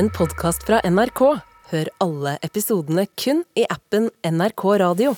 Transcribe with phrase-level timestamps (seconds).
[0.00, 1.20] en podkast fra NRK.
[1.70, 5.12] Hør alle episodene kun i appen NRK Radio.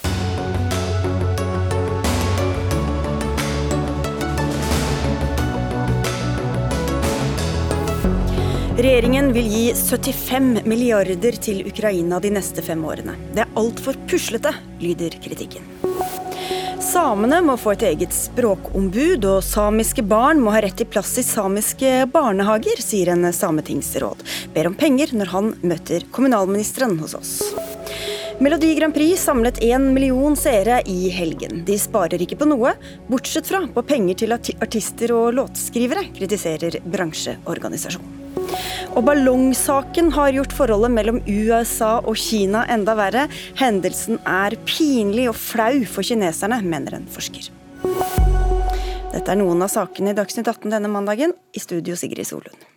[8.82, 13.14] Regjeringen vil gi 75 milliarder til Ukraina de neste fem årene.
[13.36, 14.50] Det er altfor puslete,
[14.82, 15.70] lyder kritikken.
[16.92, 21.24] Samene må få et eget språkombud, og samiske barn må ha rett til plass i
[21.24, 24.20] samiske barnehager, sier en sametingsråd.
[24.52, 27.32] Ber om penger når han møter kommunalministeren hos oss.
[28.44, 31.62] Melodi Grand Prix samlet én million seere i helgen.
[31.64, 32.74] De sparer ikke på noe,
[33.08, 38.18] bortsett fra på penger til artister og låtskrivere, kritiserer bransjeorganisasjonen.
[38.92, 43.24] Og ballongsaken har gjort forholdet mellom USA og Kina enda verre.
[43.56, 47.48] Hendelsen er pinlig og flau for kineserne, mener en forsker.
[49.12, 51.32] Dette er noen av sakene i Dagsnytt 18 denne mandagen.
[51.56, 52.71] I studio Sigrid Solund.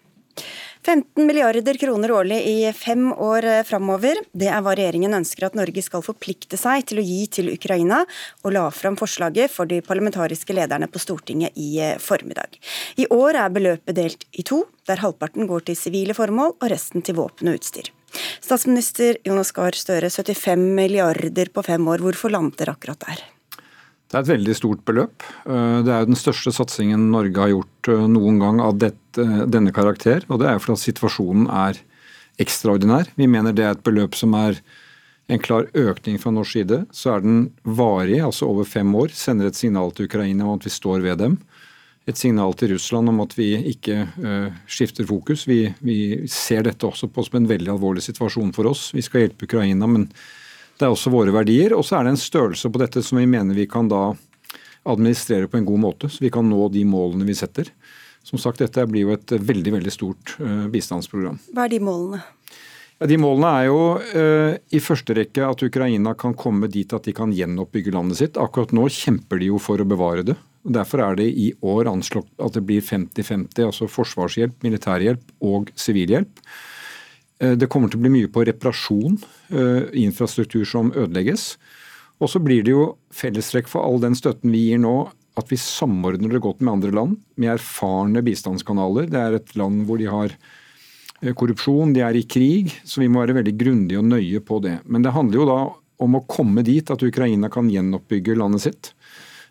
[0.86, 4.20] 15 milliarder kroner årlig i fem år framover.
[4.38, 8.04] Det er hva regjeringen ønsker at Norge skal forplikte seg til å gi til Ukraina,
[8.46, 12.60] og la fram forslaget for de parlamentariske lederne på Stortinget i formiddag.
[13.02, 17.02] I år er beløpet delt i to, der halvparten går til sivile formål og resten
[17.02, 17.90] til våpen og utstyr.
[18.46, 23.26] Statsminister Jonas Gahr Støre, 75 milliarder på fem år, hvorfor lander akkurat der?
[24.16, 25.24] Det er et veldig stort beløp.
[25.44, 29.26] Eh, det er jo den største satsingen Norge har gjort eh, noen gang av dette,
[29.52, 30.24] denne karakter.
[30.32, 31.82] Og det er fordi situasjonen er
[32.40, 33.10] ekstraordinær.
[33.20, 34.62] Vi mener det er et beløp som er
[35.28, 36.78] en klar økning fra norsk side.
[36.96, 39.12] Så er den varig, altså over fem år.
[39.12, 41.36] Sender et signal til Ukraina om at vi står ved dem.
[42.08, 44.06] Et signal til Russland om at vi ikke
[44.70, 45.44] skifter fokus.
[45.50, 46.00] Vi, vi
[46.32, 48.94] ser dette også på som en veldig alvorlig situasjon for oss.
[48.96, 50.08] Vi skal hjelpe Ukraina, men
[50.80, 51.76] det er også våre verdier.
[51.78, 54.10] Og så er det en størrelse på dette som vi mener vi kan da
[54.86, 57.72] administrere på en god måte, så vi kan nå de målene vi setter.
[58.26, 61.40] Som sagt, dette blir jo et veldig veldig stort uh, bistandsprogram.
[61.54, 62.22] Hva er de målene?
[62.96, 67.04] Ja, de Målene er jo uh, i første rekke at Ukraina kan komme dit at
[67.04, 68.40] de kan gjenoppbygge landet sitt.
[68.40, 70.38] Akkurat nå kjemper de jo for å bevare det.
[70.64, 75.74] og Derfor er det i år anslått at det blir 50-50, altså forsvarshjelp, militærhjelp og
[75.76, 76.40] sivilhjelp.
[77.40, 79.20] Eh, det kommer til å bli mye på reparasjon,
[79.52, 81.58] eh, infrastruktur som ødelegges.
[82.22, 85.58] Og så blir det jo fellestrekk for all den støtten vi gir nå, at vi
[85.60, 89.10] samordner det godt med andre land, med erfarne bistandskanaler.
[89.10, 90.32] Det er et land hvor de har
[91.22, 94.62] eh, korrupsjon, de er i krig, så vi må være veldig grundige og nøye på
[94.64, 94.80] det.
[94.86, 95.60] Men det handler jo da
[96.00, 98.95] om å komme dit at Ukraina kan gjenoppbygge landet sitt.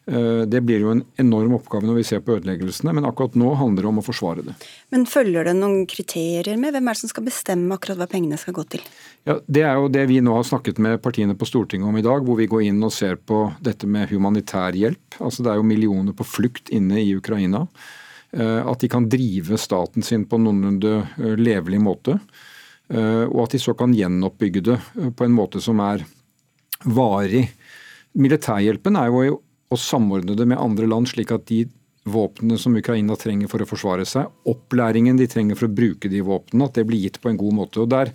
[0.06, 3.54] Eh, det blir jo en enorm oppgave når vi ser på ødeleggelsene, men akkurat nå
[3.56, 4.54] handler det om å forsvare det.
[4.92, 6.74] Men følger det noen kriterier med?
[6.76, 8.84] Hvem er det som skal bestemme akkurat hva pengene skal gå til?
[9.24, 12.04] Ja, Det er jo det vi nå har snakket med partiene på Stortinget om i
[12.04, 15.20] dag, hvor vi går inn og ser på dette med humanitær hjelp.
[15.20, 17.66] Altså Det er jo millioner på flukt inne i Ukraina.
[18.32, 22.18] Eh, at de kan drive staten sin på noenlunde eh, levelig måte.
[22.94, 24.74] Og at de så kan gjenoppbygge det
[25.16, 26.02] på en måte som er
[26.84, 27.46] varig.
[28.12, 29.38] Militærhjelpen er jo
[29.74, 31.64] og samordne det med andre land, slik at de
[32.04, 36.20] våpnene som Ukraina trenger for å forsvare seg, opplæringen de trenger for å bruke de
[36.24, 37.80] våpnene, at det blir gitt på en god måte.
[37.80, 38.12] Og Der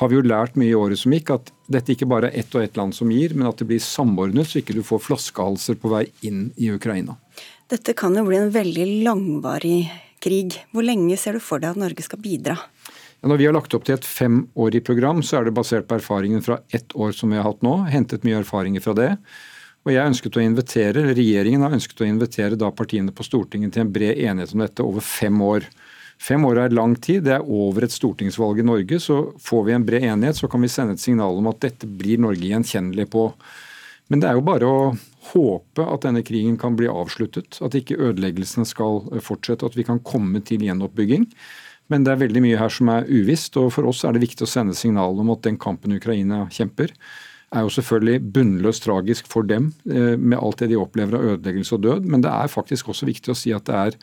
[0.00, 2.54] har vi jo lært mye i året som gikk, at dette ikke bare er ett
[2.54, 5.80] og ett land som gir, men at det blir samordnet, så ikke du får flaskehalser
[5.80, 7.16] på vei inn i Ukraina.
[7.70, 9.82] Dette kan jo bli en veldig langvarig
[10.22, 10.56] krig.
[10.74, 12.58] Hvor lenge ser du for deg at Norge skal bidra?
[13.20, 15.98] Ja, når vi har lagt opp til et femårig program, så er det basert på
[15.98, 17.74] erfaringen fra ett år som vi har hatt nå.
[17.92, 19.10] Hentet mye erfaringer fra det.
[19.86, 23.86] Og jeg ønsket å invitere, Regjeringen har ønsket å invitere da partiene på Stortinget til
[23.86, 25.64] en bred enighet om dette over fem år.
[26.20, 27.24] Fem år er lang tid.
[27.24, 28.98] Det er over et stortingsvalg i Norge.
[29.00, 31.88] Så får vi en bred enighet, så kan vi sende et signal om at dette
[31.88, 33.30] blir Norge gjenkjennelig på.
[34.12, 34.82] Men det er jo bare å
[35.30, 37.62] håpe at denne krigen kan bli avsluttet.
[37.64, 41.24] At ikke ødeleggelsene skal fortsette, at vi kan komme til gjenoppbygging.
[41.90, 44.44] Men det er veldig mye her som er uvisst, og for oss er det viktig
[44.44, 46.92] å sende signal om at den kampen Ukraina kjemper,
[47.50, 51.76] er jo selvfølgelig bunnløst tragisk for dem eh, med alt det de opplever av ødeleggelse
[51.76, 52.08] og død.
[52.10, 53.98] Men det er faktisk også viktig å si at det er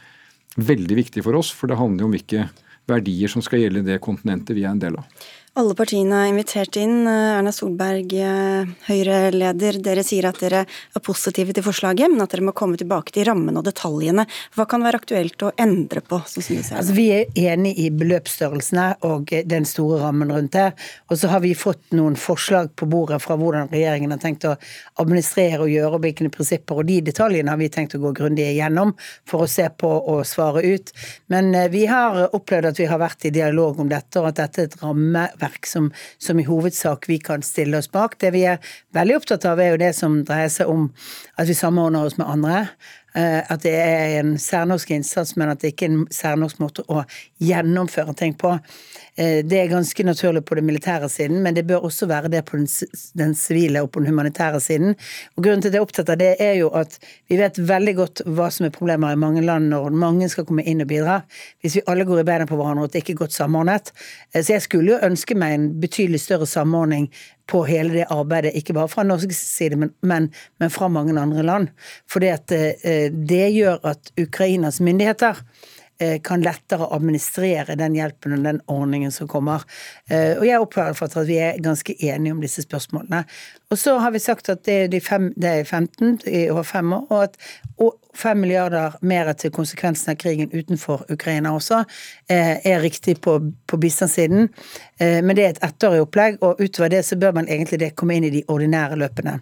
[0.58, 2.48] veldig viktig for oss, for det handler jo om hvilke
[2.88, 5.28] verdier som skal gjelde det kontinentet vi er en del av.
[5.58, 7.08] Alle partiene er invitert inn.
[7.10, 12.46] Erna Solberg, eh, Høyre-leder, dere sier at dere er positive til forslaget, men at dere
[12.46, 14.28] må komme tilbake til rammene og detaljene.
[14.54, 16.20] Hva kan være aktuelt å endre på?
[16.22, 20.74] Altså, vi er enig i beløpsstørrelsene og den store rammen rundt det.
[21.10, 24.54] Og så har vi fått noen forslag på bordet fra hvordan regjeringen har tenkt å
[25.02, 26.84] administrere og gjøre, og hvilke prinsipper.
[26.84, 28.94] Og de detaljene har vi tenkt å gå grundig igjennom
[29.26, 30.94] for å se på og svare ut.
[31.34, 34.44] Men eh, vi har opplevd at vi har vært i dialog om dette, og at
[34.44, 38.18] dette er et rammeverk regelverk som, som, i hovedsak vi kan stille oss bak.
[38.20, 38.60] Det vi er
[38.94, 40.92] veldig opptatt av, er jo det som dreier seg om
[41.38, 42.68] at vi samordner oss med andre.
[43.16, 46.84] eh, at det er en særnorsk innsats, men at det ikke er en særnorsk måte
[46.88, 47.04] å
[47.40, 48.58] gjennomføre ting på.
[49.18, 52.44] Eh, det er ganske naturlig på den militære siden, men det bør også være det
[52.46, 52.60] på
[53.18, 54.96] den sivile og på den humanitære siden.
[55.36, 57.00] Og Grunnen til at jeg er opptatt av det, er jo at
[57.30, 60.66] vi vet veldig godt hva som er problemer i mange land når mange skal komme
[60.70, 61.22] inn og bidra.
[61.62, 63.90] Hvis vi alle går i beina på hverandre og at det ikke er godt samordnet.
[64.36, 67.10] Så jeg skulle jo ønske meg en betydelig større samordning
[67.48, 70.30] på hele det arbeidet, ikke bare fra norsk side, men, men,
[70.60, 71.70] men fra mange andre land.
[72.12, 75.77] For eh, det gjør at Ukrainas myndigheter Eh,
[76.24, 79.64] kan lettere administrere den hjelpen og den ordningen som kommer.
[80.10, 83.24] Eh, og jeg oppfatter at vi er ganske enige om disse spørsmålene.
[83.72, 86.64] Og så har vi sagt at det er, de fem, det er 15 i år
[86.64, 87.36] fem år, og at
[87.78, 91.84] og 5 milliarder mer til konsekvensen av krigen utenfor Ukraina også
[92.30, 94.50] eh, er riktig på, på bistandssiden.
[95.00, 98.18] Men det er et ettårig opplegg, og utover det så bør man egentlig det komme
[98.18, 99.38] inn i de ordinære løpene.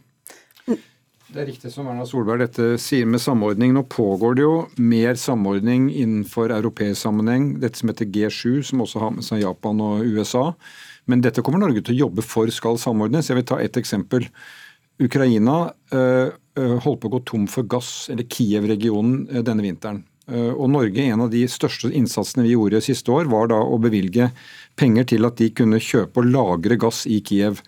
[1.35, 3.73] Det er riktig som Erna Solberg dette sier med samordning.
[3.75, 7.49] Nå pågår det jo mer samordning innenfor europeisk sammenheng.
[7.59, 10.45] Dette som heter G7, som også har med seg Japan og USA.
[11.11, 13.27] Men dette kommer Norge til å jobbe for skal samordnes.
[13.27, 14.29] Jeg vil ta ett eksempel.
[15.03, 15.57] Ukraina
[15.91, 20.05] øh, holdt på å gå tom for gass, eller Kiev-regionen, øh, denne vinteren.
[20.31, 24.31] Og Norge, En av de største innsatsene vi gjorde siste år, var da å bevilge
[24.79, 27.59] penger til at de kunne kjøpe og lagre gass i Kiev.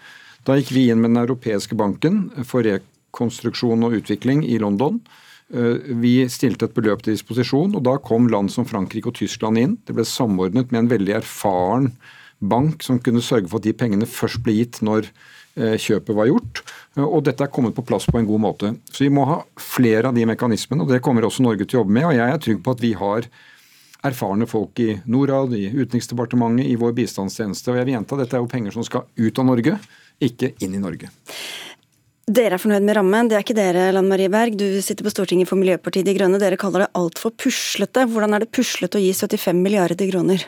[0.47, 2.65] Da gikk vi inn med den europeiske banken for
[3.17, 5.01] konstruksjon og utvikling i London.
[5.53, 9.61] Eh, vi stilte et beløp til disposisjon, og da kom land som Frankrike og Tyskland
[9.61, 9.77] inn.
[9.87, 11.91] Det ble samordnet med en veldig erfaren
[12.39, 15.07] bank som kunne sørge for at de pengene først ble gitt når
[15.57, 16.63] eh, kjøpet var gjort.
[16.97, 18.73] Eh, og dette er kommet på plass på en god måte.
[18.91, 21.85] Så vi må ha flere av de mekanismene, og det kommer også Norge til å
[21.85, 22.09] jobbe med.
[22.09, 23.29] Og jeg er trygg på at vi har
[24.07, 27.71] erfarne folk i Norad, i Utenriksdepartementet, i vår bistandstjeneste.
[27.71, 29.79] Og jeg vil gjenta, dette er jo penger som skal ut av Norge,
[30.27, 31.09] ikke inn i Norge.
[32.27, 33.29] Dere er fornøyd med rammen.
[33.31, 34.57] Det er ikke dere, Lan Marie Berg.
[34.59, 36.41] Du sitter på Stortinget for Miljøpartiet De Grønne.
[36.41, 38.03] Dere kaller det altfor puslete.
[38.11, 40.43] Hvordan er det puslete å gi 75 milliarder kroner?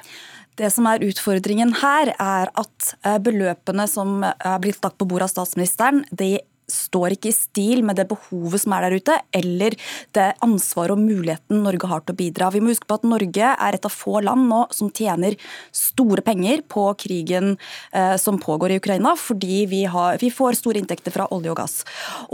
[0.60, 5.30] Det som er utfordringen her, er at eh, beløpene som er blitt lagt på bordet
[5.30, 9.75] av statsministeren, de står ikke i stil med det behovet som er der ute, eller
[10.16, 12.51] det ansvaret og muligheten Norge har til å bidra.
[12.54, 15.38] Vi må huske på at Norge er et av få land nå som tjener
[15.75, 17.56] store penger på krigen
[17.94, 21.60] eh, som pågår i Ukraina, fordi vi, har, vi, får store inntekter fra olje og
[21.60, 21.81] gass.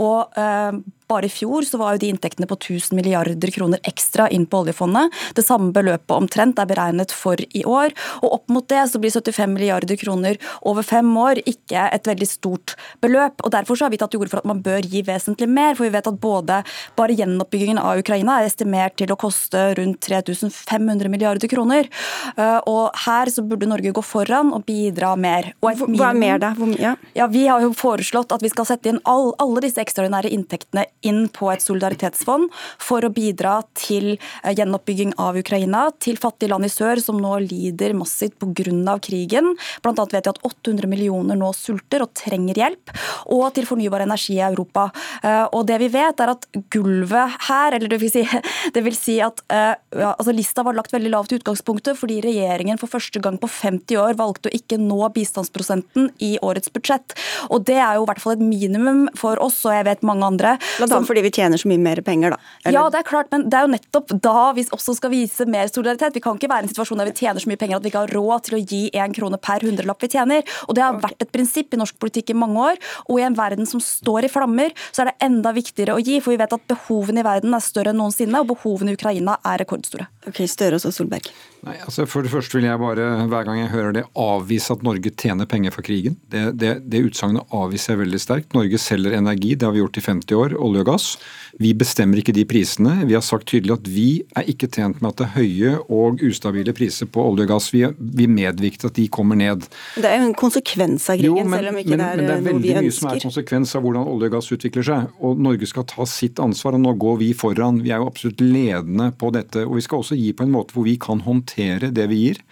[0.02, 4.28] Og eh, bare i fjor så var jo de inntektene på 1000 milliarder kroner ekstra
[4.32, 5.14] inn på oljefondet.
[5.38, 7.94] Det samme beløpet omtrent er beregnet for i år.
[8.22, 12.28] Og opp mot det så blir 75 milliarder kroner over fem år ikke et veldig
[12.28, 13.44] stort beløp.
[13.44, 15.76] og Derfor så har vi tatt til orde for at man bør gi vesentlig mer.
[15.76, 16.60] For vi vet at både
[16.98, 21.90] bare gjenoppbyggingen av Ukraina er estimert til å koste rundt 3500 milliarder kroner.
[22.36, 25.52] Eh, og her så burde Norge gå foran og bidra mer.
[25.62, 26.52] Og Hva er mer da?
[26.80, 26.96] Ja.
[27.16, 27.30] ja.
[27.30, 31.26] Vi har jo foreslått at vi skal sette inn all, alle disse ekstraordinære inntektene inn
[31.32, 32.50] på et solidaritetsfond
[32.82, 37.38] for å bidra til eh, gjenoppbygging av Ukraina, til fattige land i sør som nå
[37.46, 38.98] lider massivt pga.
[39.02, 39.54] krigen.
[39.82, 42.92] Blant annet vet vi at 800 millioner nå sulter og trenger hjelp,
[43.32, 44.88] og til fornybar energi i Europa.
[45.22, 48.24] Eh, og det vi vet er at gulvet her, eller det vil si,
[48.74, 52.20] det vil si at eh, ja, altså lista var lagt veldig lavt i utgangspunktet fordi
[52.24, 57.16] regjeringen for første gang på 50 år valgte å ikke nå bistandsprosenten i årets budsjett.
[57.50, 60.26] Og det er jo i hvert fall et minimum for oss, og jeg vet mange
[60.26, 60.56] andre.
[60.78, 62.54] Blant annet fordi vi tjener så mye mer penger, da.
[62.64, 62.78] Eller?
[62.78, 65.70] Ja, det er klart, men det er jo nettopp da vi også skal vise mer
[65.70, 66.16] solidaritet.
[66.16, 67.92] Vi kan ikke være i en situasjon der vi tjener så mye penger at vi
[67.92, 70.56] ikke har råd til å gi én krone per hundrelapp vi tjener.
[70.66, 72.80] Og det har vært et prinsipp i norsk politikk i mange år.
[73.08, 76.20] Og i en verden som står i flammer, så er det enda viktigere å gi.
[76.24, 79.38] For vi vet at behovene i verden er større enn noensinne, og behovene i Ukraina
[79.46, 80.08] er rekordstore.
[80.26, 81.28] Ok, Støre og Solberg.
[81.66, 84.82] Nei, altså For det første vil jeg bare, hver gang jeg hører det, avvise at
[84.86, 86.18] Norge tjener penger fra krigen.
[86.30, 88.54] Det, det, det utsagnet avviser jeg veldig sterkt.
[88.56, 91.16] Norge selger energi, det har vi gjort i 50 år, olje og gass.
[91.62, 92.98] Vi bestemmer ikke de prisene.
[93.08, 96.20] Vi har sagt tydelig at vi er ikke tjent med at det er høye og
[96.26, 97.70] ustabile priser på olje og gass.
[97.72, 99.64] Vi, vi medvirker til at de kommer ned.
[99.96, 102.20] Det er jo en konsekvens av krigen, jo, men, selv om ikke men, det er,
[102.20, 102.76] men det er noe vi ønsker.
[102.76, 105.08] veldig mye som er konsekvens av hvordan olje og gass utvikler seg.
[105.24, 107.80] Og Norge skal ta sitt ansvar, og nå går vi foran.
[107.84, 109.64] Vi er jo absolutt ledende på dette.
[109.64, 112.42] Og vi skal også gi på en måte hvor vi kan håndtere det vi gir.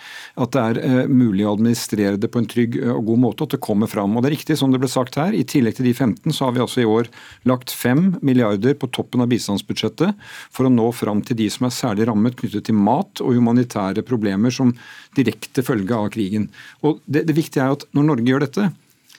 [0.41, 3.45] At det er uh, mulig å administrere det på en trygg uh, og god måte,
[3.45, 4.17] at det kommer fram.
[4.17, 6.49] Og det er riktig som det ble sagt her, I tillegg til de 15 så
[6.49, 7.13] har vi altså i år
[7.49, 10.21] lagt 5 milliarder på toppen av bistandsbudsjettet
[10.55, 14.05] for å nå fram til de som er særlig rammet knyttet til mat og humanitære
[14.07, 14.75] problemer som
[15.17, 16.49] direkte følge av krigen.
[16.85, 18.71] Og det, det viktige er at når Norge gjør dette,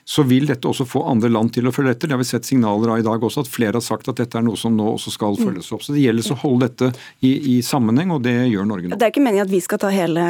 [0.05, 2.09] så vil dette også få andre land til å følge etter.
[2.09, 4.37] Det har vi sett signaler av i dag også, at flere har sagt at dette
[4.37, 5.41] er noe som nå også skal mm.
[5.41, 5.81] følges opp.
[5.81, 6.89] Så det gjelder å holde dette
[7.25, 8.99] i, i, sammenheng, og det gjør Norge nå.
[9.01, 10.25] Det er ikke meningen at vi skal ta hele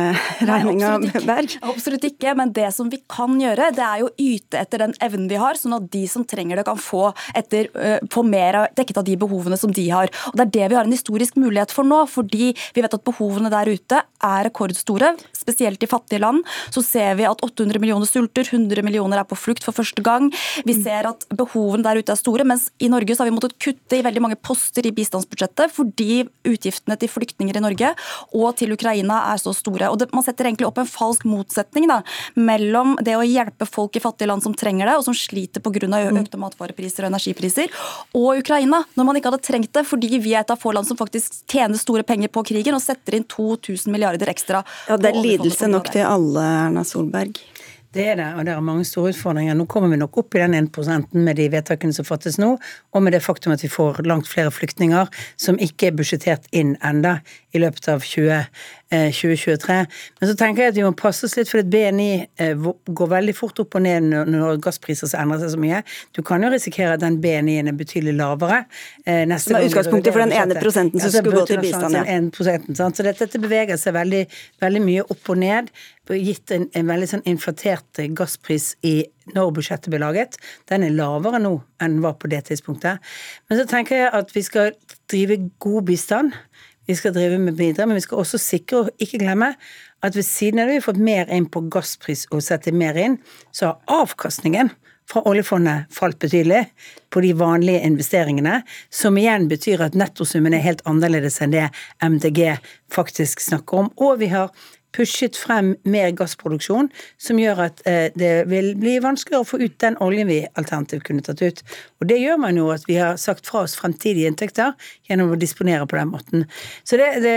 [0.48, 0.94] regninga,
[1.28, 1.58] Berg?
[1.68, 4.96] Absolutt ikke, men det som vi kan gjøre, det er jo å yte etter den
[5.04, 7.68] evnen vi har, sånn at de som trenger det, kan få, etter,
[8.14, 10.14] få mer dekket av de behovene som de har.
[10.32, 13.04] Og Det er det vi har en historisk mulighet for nå, fordi vi vet at
[13.04, 15.12] behovene der ute er rekordstore.
[15.36, 19.38] Spesielt i fattige land så ser vi at 800 millioner sulter, 100 millioner er på
[19.38, 20.30] flukt for første gang.
[20.68, 23.58] Vi ser at behovene der ute er store, mens i Norge så har vi måttet
[23.62, 27.92] kutte i veldig mange poster i bistandsbudsjettet fordi utgiftene til flyktninger i Norge
[28.36, 29.90] og til Ukraina er så store.
[29.92, 32.02] Og det, Man setter egentlig opp en falsk motsetning da,
[32.36, 35.74] mellom det å hjelpe folk i fattige land som trenger det, og som sliter pga.
[35.76, 36.22] Mm.
[36.22, 37.72] økte matvarepriser og energipriser,
[38.16, 40.88] og Ukraina, når man ikke hadde trengt det fordi vi er et av få land
[40.88, 44.64] som faktisk tjener store penger på krigen og setter inn 2000 milliarder ekstra.
[44.90, 47.40] Ja, Det er lidelse nok til alle, Erna Solberg.
[47.96, 49.56] Det er det, og det er mange store utfordringer.
[49.56, 52.50] Nå kommer vi nok opp i den 1% med de vedtakene som fattes nå,
[52.92, 55.08] og med det faktum at vi får langt flere flyktninger
[55.40, 57.22] som ikke er budsjettert inn enda
[57.56, 58.42] i løpet av 20,
[58.92, 59.74] 2023.
[59.74, 59.86] Eh,
[60.20, 63.10] Men så tenker jeg at vi må passe oss litt, for at BNI eh, går
[63.16, 65.82] veldig fort opp og ned når gasspriser endrer seg så mye.
[66.16, 68.64] Du kan jo risikere at den BNI-en er betydelig lavere.
[69.06, 71.98] Eh, neste som er utgangspunktet for den ene prosenten som skulle gå til bistand.
[71.98, 72.90] Ja.
[72.96, 74.26] Så dette, dette beveger seg veldig,
[74.62, 75.74] veldig mye opp og ned
[76.14, 79.00] gitt en, en veldig sånn inflatert gasspris i
[79.34, 80.38] når budsjettet ble laget.
[80.70, 83.02] Den er lavere nå enn den var på det tidspunktet.
[83.50, 84.76] Men så tenker jeg at vi skal
[85.12, 86.38] drive god bistand.
[86.86, 89.54] Vi skal drive med bidrag, men vi skal også sikre og ikke glemme
[90.06, 92.98] at ved siden av det vi har fått mer inn på gasspris og sette mer
[93.00, 93.18] inn,
[93.56, 94.70] så har avkastningen
[95.10, 96.64] fra oljefondet falt betydelig
[97.14, 101.68] på de vanlige investeringene, som igjen betyr at nettosummen er helt annerledes enn det
[102.04, 102.58] MDG
[102.94, 103.92] faktisk snakker om.
[104.02, 104.50] Og vi har
[104.96, 106.90] pushet frem mer gassproduksjon,
[107.22, 111.06] som gjør at eh, det vil bli vanskeligere å få ut den oljen vi alternativt
[111.08, 111.64] kunne tatt ut.
[112.00, 114.76] Og det gjør man jo at vi har sagt fra oss fremtidige inntekter
[115.10, 116.48] gjennom å disponere på den måten.
[116.88, 117.36] Så det, det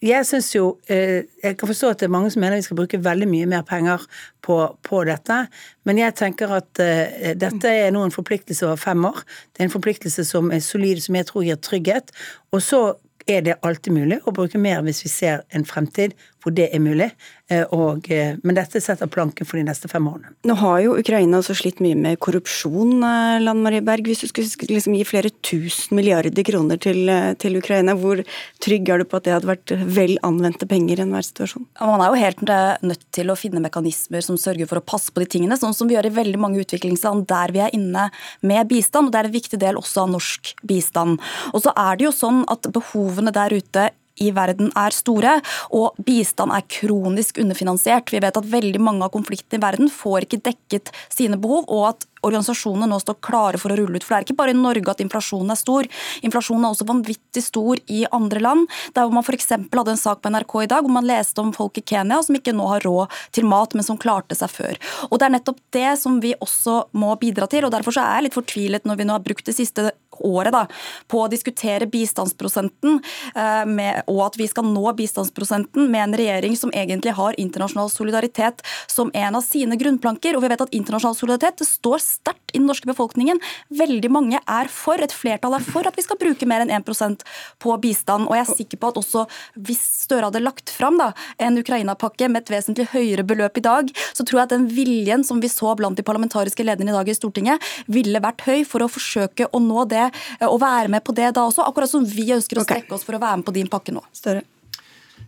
[0.00, 2.78] jeg synes jo eh, Jeg kan forstå at det er mange som mener vi skal
[2.78, 4.06] bruke veldig mye mer penger
[4.40, 5.42] på, på dette,
[5.84, 9.20] men jeg tenker at uh, dette er nå en forpliktelse over fem år.
[9.52, 12.08] Det er en forpliktelse som er solid, som jeg tror gir trygghet.
[12.56, 12.80] Og så
[13.28, 16.82] er det alltid mulig å bruke mer hvis vi ser en fremtid hvor det er
[16.82, 17.10] mulig.
[17.50, 20.30] Eh, og, eh, men dette setter planken for de neste fem årene.
[20.46, 24.06] Nå har jo Ukraina også slitt mye med korrupsjon, eh, Land Marie Berg.
[24.06, 28.22] Hvis du skulle liksom gi flere tusen milliarder kroner til, til, Ukraina, hvor
[28.62, 31.66] trygg er du på at det hadde vært vel anvendte penger i enhver situasjon?
[31.80, 32.44] Man er jo helt
[32.86, 35.90] nødt til å finne mekanismer som sørger for å passe på de tingene, sånn som
[35.90, 38.10] vi gjør i veldig mange utviklingsland der vi er inne
[38.42, 39.08] med bistand.
[39.08, 41.18] og Det er en viktig del også av norsk bistand.
[41.52, 43.90] Og så er det jo sånn at behovene der ute
[44.20, 45.38] i verden er store,
[45.76, 48.12] og bistand er kronisk underfinansiert.
[48.12, 51.88] Vi vet at veldig mange av konfliktene i verden får ikke dekket sine behov, og
[51.94, 54.04] at organisasjonene nå står klare for å rulle ut.
[54.04, 55.88] For det er ikke bare i Norge at inflasjonen er stor.
[56.26, 58.66] Inflasjonen er også vanvittig stor i andre land.
[58.96, 59.48] Der hvor man f.eks.
[59.54, 62.36] hadde en sak på NRK i dag hvor man leste om folk i Kenya som
[62.36, 64.80] ikke nå har råd til mat, men som klarte seg før.
[65.08, 67.64] Og Det er nettopp det som vi også må bidra til.
[67.64, 69.90] og Derfor så er jeg litt fortvilet når vi nå har brukt det siste
[70.26, 70.64] året da,
[71.10, 73.00] på å diskutere bistandsprosenten,
[73.34, 77.90] eh, med, og at vi skal nå bistandsprosenten med en regjering som egentlig har internasjonal
[77.92, 80.36] solidaritet som en av sine grunnplanker.
[80.36, 83.40] Og vi vet at internasjonal solidaritet står sterkt i den norske befolkningen.
[83.68, 87.24] Veldig mange er for, et flertall er for at vi skal bruke mer enn 1%
[87.62, 88.28] på bistand.
[88.28, 89.26] Og jeg er sikker på at også
[89.58, 93.90] hvis Støre hadde lagt fram da, en Ukraina-pakke med et vesentlig høyere beløp i dag,
[94.16, 97.10] så tror jeg at den viljen som vi så blant de parlamentariske lederne i dag
[97.10, 100.09] i Stortinget, ville vært høy for å forsøke å nå det
[100.48, 101.66] og være med på det da også.
[101.66, 104.04] Akkurat som vi ønsker å strekke oss for å være med på din pakke nå.
[104.16, 104.46] Større.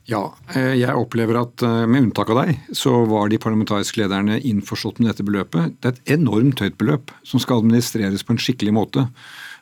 [0.08, 4.40] Ja, eh, jeg opplever at eh, med unntak av deg, så var de parlamentariske lederne
[4.40, 5.78] innforstått med dette beløpet.
[5.78, 9.06] Det er et enormt høyt beløp som skal administreres på en skikkelig måte.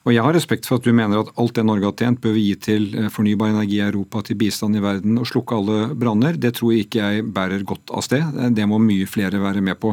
[0.08, 2.32] Og Jeg har respekt for at du mener at alt det Norge har tjent, bør
[2.32, 5.90] vi gi til eh, fornybar energi i Europa, til bistand i verden og slukke alle
[5.92, 6.40] branner.
[6.40, 8.40] Det tror jeg ikke jeg bærer godt av sted.
[8.56, 9.92] Det må mye flere være med på.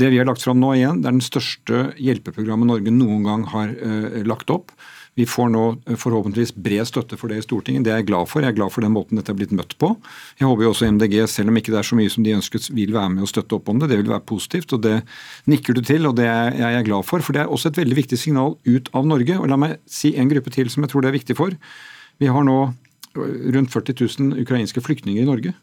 [0.00, 3.46] Det vi har lagt fram nå igjen, det er den største hjelpeprogrammet Norge noen gang
[3.52, 4.74] har uh, lagt opp.
[5.14, 7.84] Vi får nå eh, forhåpentligvis bred støtte for det i Stortinget.
[7.86, 8.42] Det er jeg glad for.
[8.42, 9.92] Jeg er glad for den måten dette er blitt møtt på.
[10.40, 12.66] Jeg håper jo også MDG, selv om ikke det er så mye som de ønsket,
[12.74, 13.92] vil være med og støtte opp om det.
[13.92, 14.96] Det vil være positivt, og det
[15.50, 17.22] nikker du til, og det er jeg glad for.
[17.22, 19.38] For det er også et veldig viktig signal ut av Norge.
[19.38, 21.54] Og la meg si en gruppe til som jeg tror det er viktig for.
[22.18, 22.58] Vi har nå
[23.14, 25.54] rundt 40 000 ukrainske flyktninger i Norge.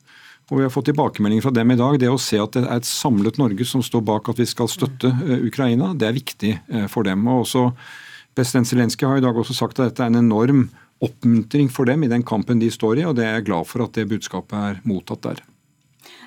[0.52, 1.96] Og vi har fått tilbakemeldinger fra dem i dag.
[2.02, 4.68] Det å se at det er et samlet Norge som står bak at vi skal
[4.72, 7.24] støtte eh, Ukraina, det er viktig eh, for dem.
[7.32, 7.70] Og også
[8.36, 10.66] President Zelenskyj har i dag også sagt at dette er en enorm
[11.02, 13.88] oppmuntring for dem i den kampen de står i, og det er jeg glad for
[13.88, 15.42] at det budskapet er mottatt der.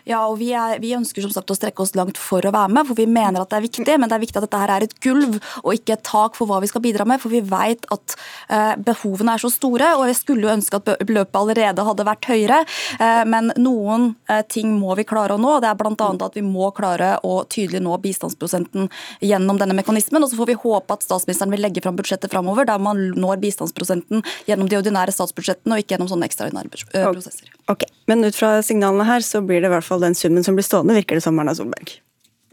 [0.04, 2.72] Ja, og vi, er, vi, ønsker som sagt å strekke oss langt for å være
[2.76, 3.96] med, for vi mener at det er viktig.
[4.00, 6.50] Men det er viktig at dette her er et gulv og ikke et tak for
[6.50, 7.22] hva vi skal bidra med.
[7.22, 8.16] For vi vet at
[8.52, 12.28] eh, behovene er så store, og jeg skulle jo ønske at beløpet allerede hadde vært
[12.28, 12.60] høyere.
[12.98, 15.56] Eh, men noen eh, ting må vi klare å nå.
[15.64, 16.10] Det er bl.a.
[16.28, 18.90] at vi må klare å tydelig nå bistandsprosenten
[19.24, 20.20] gjennom denne mekanismen.
[20.20, 23.40] Og så får vi håpe at statsministeren vil legge fram budsjettet framover, der man når
[23.44, 26.74] bistandsprosenten gjennom de ordinære statsbudsjettene og ikke gjennom sånne ekstraordinære
[27.14, 27.48] prosesser.
[27.70, 27.88] Okay.
[28.10, 30.66] Men ut fra signalene her så blir det i hvert fall den summen som blir
[30.66, 31.96] stående, virker det som, Erna Solberg?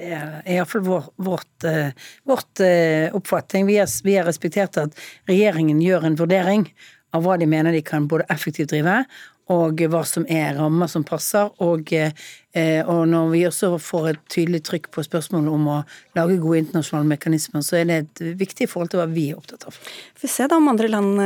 [0.01, 1.91] Det er iallfall vår, vårt, uh,
[2.25, 3.67] vårt uh, oppfatning.
[3.69, 4.97] Vi har, vi har respektert at
[5.29, 6.65] regjeringen gjør en vurdering
[7.13, 9.03] av hva de mener de kan både effektivt drive,
[9.51, 11.49] og hva som er rammer som passer.
[11.65, 12.13] Og, eh,
[12.85, 15.79] og, når vi også får et tydelig trykk på spørsmålet om å
[16.15, 19.67] lage gode internasjonale mekanismer, så er det et viktig forhold til hva vi er opptatt
[19.67, 19.75] av.
[20.15, 21.19] Vi får se da om andre land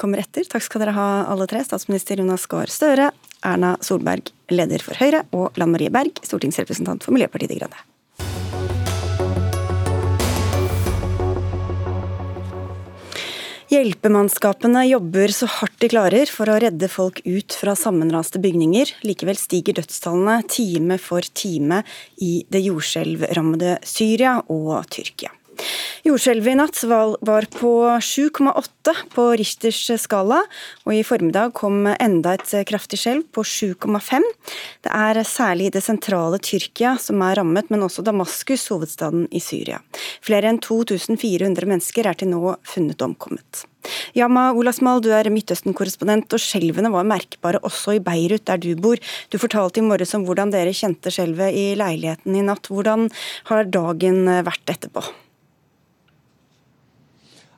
[0.00, 0.44] kommer etter.
[0.50, 1.64] Takk skal dere ha alle tre.
[1.64, 3.08] Statsminister Jonas Gahr Støre,
[3.44, 7.84] Erna Solberg, leder for Høyre, og Lan Marie Berg, stortingsrepresentant for Miljøpartiet De Grønne.
[13.74, 18.92] Hjelpemannskapene jobber så hardt de klarer for å redde folk ut fra sammenraste bygninger.
[19.08, 21.80] Likevel stiger dødstallene time for time
[22.22, 25.32] i det jordskjelvrammede Syria og Tyrkia.
[26.04, 30.42] Jordskjelvet i natt var på 7,8 på Richters skala,
[30.84, 34.26] og i formiddag kom enda et kraftig skjelv på 7,5.
[34.84, 39.80] Det er særlig det sentrale Tyrkia som er rammet, men også Damaskus, hovedstaden i Syria.
[40.24, 43.64] Flere enn 2400 mennesker er til nå funnet omkommet.
[44.16, 49.00] Yama Olasmal, du er Midtøsten-korrespondent, og skjelvene var merkbare også i Beirut, der du bor.
[49.32, 52.72] Du fortalte i morges om hvordan dere kjente skjelvet i leiligheten i natt.
[52.72, 53.10] Hvordan
[53.50, 55.04] har dagen vært etterpå?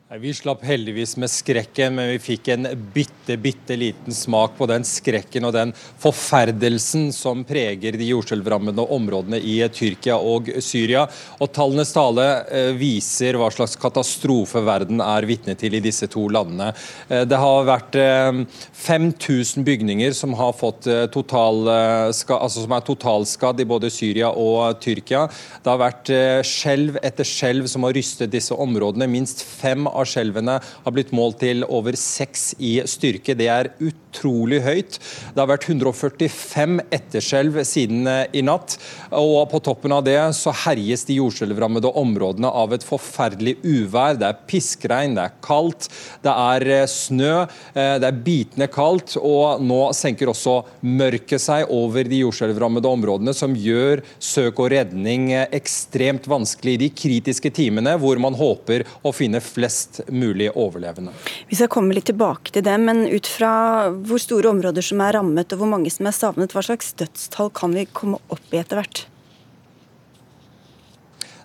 [0.07, 4.85] Vi slapp heldigvis med skrekken, men vi fikk en bitte, bitte liten smak på den
[4.87, 11.09] skrekken og den forferdelsen som preger de jordskjelvrammede områdene i Tyrkia og Syria.
[11.43, 16.29] Og Tallenes tale eh, viser hva slags katastrofe verden er vitne til i disse to
[16.31, 16.71] landene.
[17.11, 23.59] Eh, det har vært 5000 eh, bygninger som, har fått total, altså som er totalskadd
[23.59, 25.27] i både Syria og Tyrkia.
[25.67, 26.15] Det har vært
[26.47, 29.11] skjelv etter skjelv som har rystet disse områdene.
[29.11, 33.37] Minst fem av skjelvene har blitt målt til over seks i styrke.
[33.37, 34.99] Det er utrolig høyt.
[35.35, 38.77] Det har vært 145 etterskjelv siden eh, i natt.
[39.17, 44.19] Og på toppen av det så herjes de jordskjelvrammede områdene av et forferdelig uvær.
[44.21, 45.89] Det er piskregn, det er kaldt,
[46.25, 47.35] det er eh, snø,
[47.75, 49.17] eh, det er bitende kaldt.
[49.21, 55.33] Og nå senker også mørket seg over de jordskjelvrammede områdene, som gjør søk og redning
[55.37, 61.13] ekstremt vanskelig i de kritiske timene hvor man håper å finne flest flest mulig overlevende.
[61.49, 65.17] Vi skal komme litt tilbake til det, men ut fra hvor store områder som er
[65.17, 68.61] rammet og hvor mange som er savnet, hva slags dødstall kan vi komme opp i
[68.61, 69.07] etter hvert?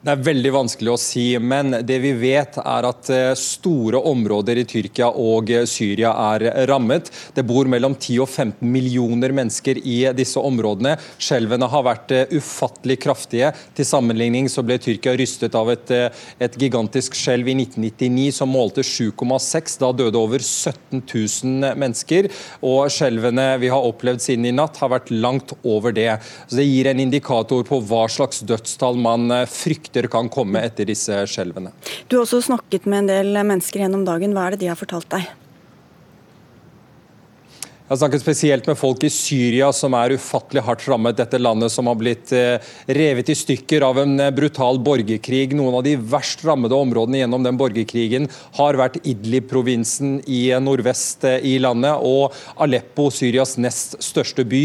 [0.02, 4.58] Det er veldig vanskelig å si, men det vi vet er at eh, store områder
[4.58, 7.12] i Tyrkia og eh, Syria er rammet.
[7.36, 10.96] Det bor mellom 10 og 15 millioner mennesker i disse områdene.
[11.22, 13.52] Skjelvene har vært eh, ufattelig kraftige.
[13.78, 18.82] Til sammenligning så ble Tyrkia rystet av et, et gigantisk skjelv i 1999 som målte
[18.82, 19.78] 7,6.
[19.86, 22.32] Da døde over 17 000 mennesker.
[22.66, 26.10] Og skjelvene vi har opplevd siden i natt, har vært langt over det.
[26.48, 30.86] Så Det gir en indikator på hva slags dødstall man frykter rykter kan komme etter
[30.86, 31.72] disse skjelvene.
[32.08, 34.34] Du har også snakket med en del mennesker gjennom dagen.
[34.34, 35.28] Hva er det de har fortalt deg?
[37.92, 41.18] Jeg har snakket spesielt med folk i Syria som er ufattelig hardt rammet.
[41.18, 45.52] Dette landet som har blitt eh, revet i stykker av en eh, brutal borgerkrig.
[45.60, 51.28] Noen av de verst rammede områdene gjennom den borgerkrigen har vært Idlib-provinsen i eh, nordvest
[51.44, 54.62] i landet og Aleppo, Syrias nest største by.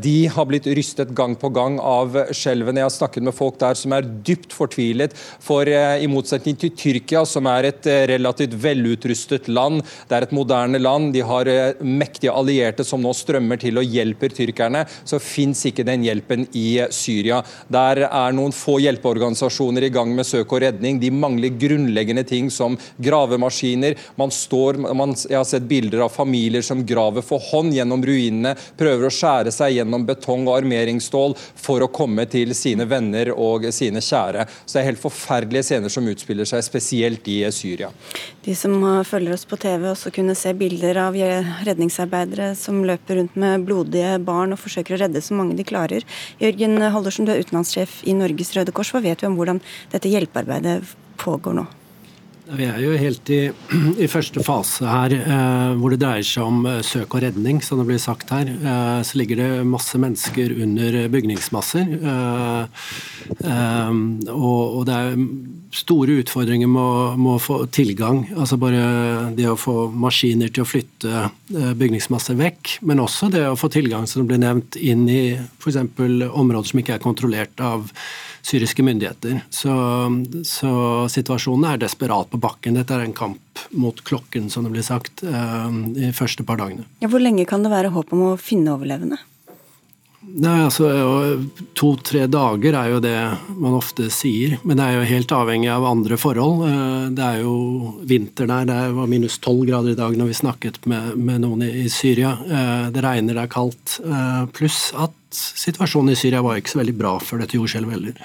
[0.00, 2.80] De har blitt rystet gang på gang av skjelvene.
[2.80, 5.12] Jeg har snakket med folk der som er dypt fortvilet.
[5.44, 10.80] For i motsetning til Tyrkia, som er et relativt velutrustet land, det er et moderne
[10.80, 11.52] land, de har
[11.84, 16.46] mektige allierte allierte som nå strømmer til og hjelper tyrkerne, så fins ikke den hjelpen
[16.54, 17.42] i Syria.
[17.72, 21.00] Der er noen få hjelpeorganisasjoner i gang med søk og redning.
[21.02, 23.96] De mangler grunnleggende ting som gravemaskiner.
[24.20, 28.54] Man står, man, jeg har sett bilder av familier som graver for hånd gjennom ruinene,
[28.78, 33.68] prøver å skjære seg gjennom betong og armeringsstål for å komme til sine venner og
[33.74, 34.46] sine kjære.
[34.64, 37.90] Så det er helt forferdelige scener som utspiller seg, spesielt i Syria.
[38.44, 41.16] De som følger oss på TV, også kunne se bilder av
[41.64, 46.04] redningsarbeidere som løper rundt med blodige barn og forsøker å redde så mange de klarer.
[46.42, 48.92] Jørgen Halvorsen, du er utenlandssjef i Norges Røde Kors.
[48.94, 49.62] Hva vet du om hvordan
[49.94, 50.80] dette hjelpearbeidet
[51.20, 51.68] pågår nå?
[52.44, 53.40] Vi er jo helt i,
[54.04, 57.80] i første fase her, eh, hvor det dreier seg om eh, søk og redning, som
[57.80, 58.50] det blir sagt her.
[58.52, 61.94] Eh, så ligger det masse mennesker under bygningsmasser.
[62.12, 62.84] Eh,
[63.48, 63.94] eh,
[64.34, 65.24] og, og, det er
[65.74, 68.26] store utfordringer med å få tilgang.
[68.36, 73.46] Altså bare det å få maskiner til å flytte eh, bygningsmasser vekk, men også det
[73.48, 75.80] å få tilgang, som ble nevnt, inn i f.eks.
[75.80, 77.88] områder som ikke er kontrollert av
[78.44, 79.40] syriske myndigheter.
[79.50, 79.72] Så,
[80.44, 80.72] så,
[81.08, 82.76] situasjonen er desperat på bakken.
[82.78, 86.84] Dette er en kamp mot klokken, som det blir sagt, eh, de første par dagene.
[87.00, 89.20] Ja, hvor lenge kan det være håp om å finne overlevende?
[90.24, 90.88] Nei, altså
[91.76, 93.16] To-tre dager er jo det
[93.60, 96.64] man ofte sier, men det er jo helt avhengig av andre forhold.
[96.68, 97.56] Eh, det er jo
[98.04, 101.64] vinter der, det var minus tolv grader i dag når vi snakket med, med noen
[101.64, 102.36] i, Syria.
[102.44, 103.98] Eh, det regner, det er kaldt.
[104.52, 108.20] Pluss at situasjonen i Syria var ikke så veldig bra før dette jordskjelvet heller.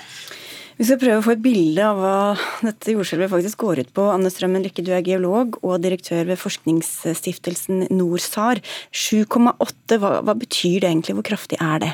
[0.80, 2.20] Vi skal prøve å få et bilde av hva
[2.64, 4.06] dette jordskjelvet faktisk går ut på.
[4.14, 8.62] Anne Strømmen Lykke, du er geolog og direktør ved forskningsstiftelsen NorSAR.
[8.96, 11.18] 7,8, hva, hva, betyr det egentlig?
[11.18, 11.92] Hvor kraftig er det?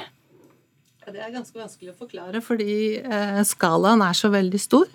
[1.06, 4.86] Det er ganske vanskelig å forklare, fordi eh, skalaen er så veldig stor.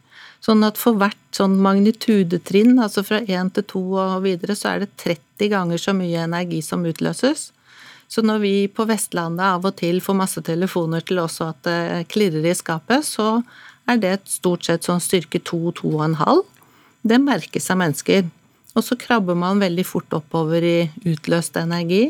[0.43, 4.85] Sånn at for hvert sånn magnitudetrinn, altså fra 1 til 2 og videre, så er
[4.85, 7.49] det 30 ganger så mye energi som utløses.
[8.11, 12.09] Så når vi på Vestlandet av og til får masse telefoner til også at det
[12.11, 13.39] klirrer i skapet, så
[13.91, 16.43] er det stort sett sånn styrke 2-2,5.
[17.07, 18.27] Det merkes av mennesker.
[18.75, 22.09] Og så krabber man veldig fort oppover i utløst energi.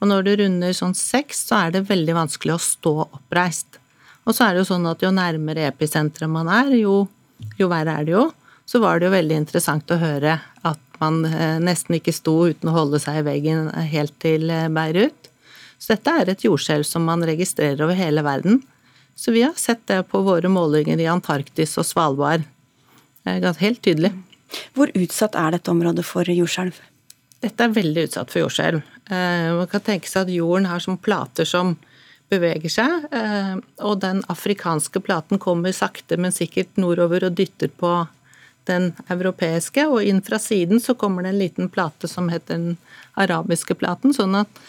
[0.00, 3.78] Og når du runder sånn 6, så er det veldig vanskelig å stå oppreist.
[4.26, 7.04] Og så er det jo sånn at jo nærmere episenteret man er, jo,
[7.58, 8.26] jo verre er det jo.
[8.66, 12.70] Så var det jo veldig interessant å høre at man eh, nesten ikke sto uten
[12.70, 15.25] å holde seg i veggen helt til eh, Beirut.
[15.78, 18.62] Så dette er et jordskjelv som man registrerer over hele verden.
[19.16, 22.44] Så vi har sett det på våre målinger i Antarktis og Svalbard.
[23.24, 24.12] Det er helt tydelig.
[24.76, 26.76] Hvor utsatt er dette området for jordskjelv?
[27.42, 28.82] Dette er veldig utsatt for jordskjelv.
[29.10, 31.74] Eh, man kan tenke seg at jorden har som plater som
[32.32, 37.92] beveger seg, eh, og den afrikanske platen kommer sakte, men sikkert nordover og dytter på
[38.66, 42.80] den europeiske, og inn fra siden så kommer det en liten plate som heter den
[43.14, 44.60] arabiske platen, sånn at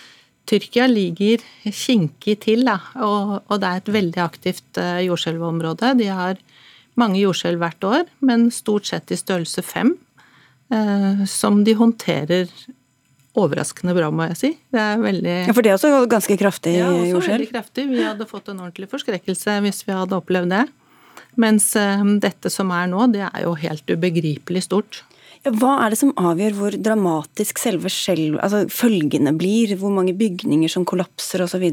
[0.47, 5.93] Tyrkia ligger kinkig til, da, og, og, det er et veldig aktivt uh, jordskjelvområde.
[5.99, 6.39] De har
[6.97, 9.93] mange jordskjelv hvert år, men stort sett i størrelse fem,
[10.73, 12.49] eh, som de håndterer
[13.37, 14.51] overraskende bra, må jeg si.
[14.73, 17.35] Det er veldig Ja, For det er også ganske kraftig ja, også jordskjelv?
[17.35, 17.85] veldig kraftig.
[17.91, 20.63] Vi hadde fått en ordentlig forskrekkelse hvis vi hadde opplevd det.
[21.37, 25.03] Mens eh, dette som er nå, det er jo helt ubegripelig stort.
[25.55, 29.77] Hva er det som avgjør hvor dramatisk selve selv, altså følgene blir?
[29.79, 31.63] Hvor mange bygninger som kollapser osv.?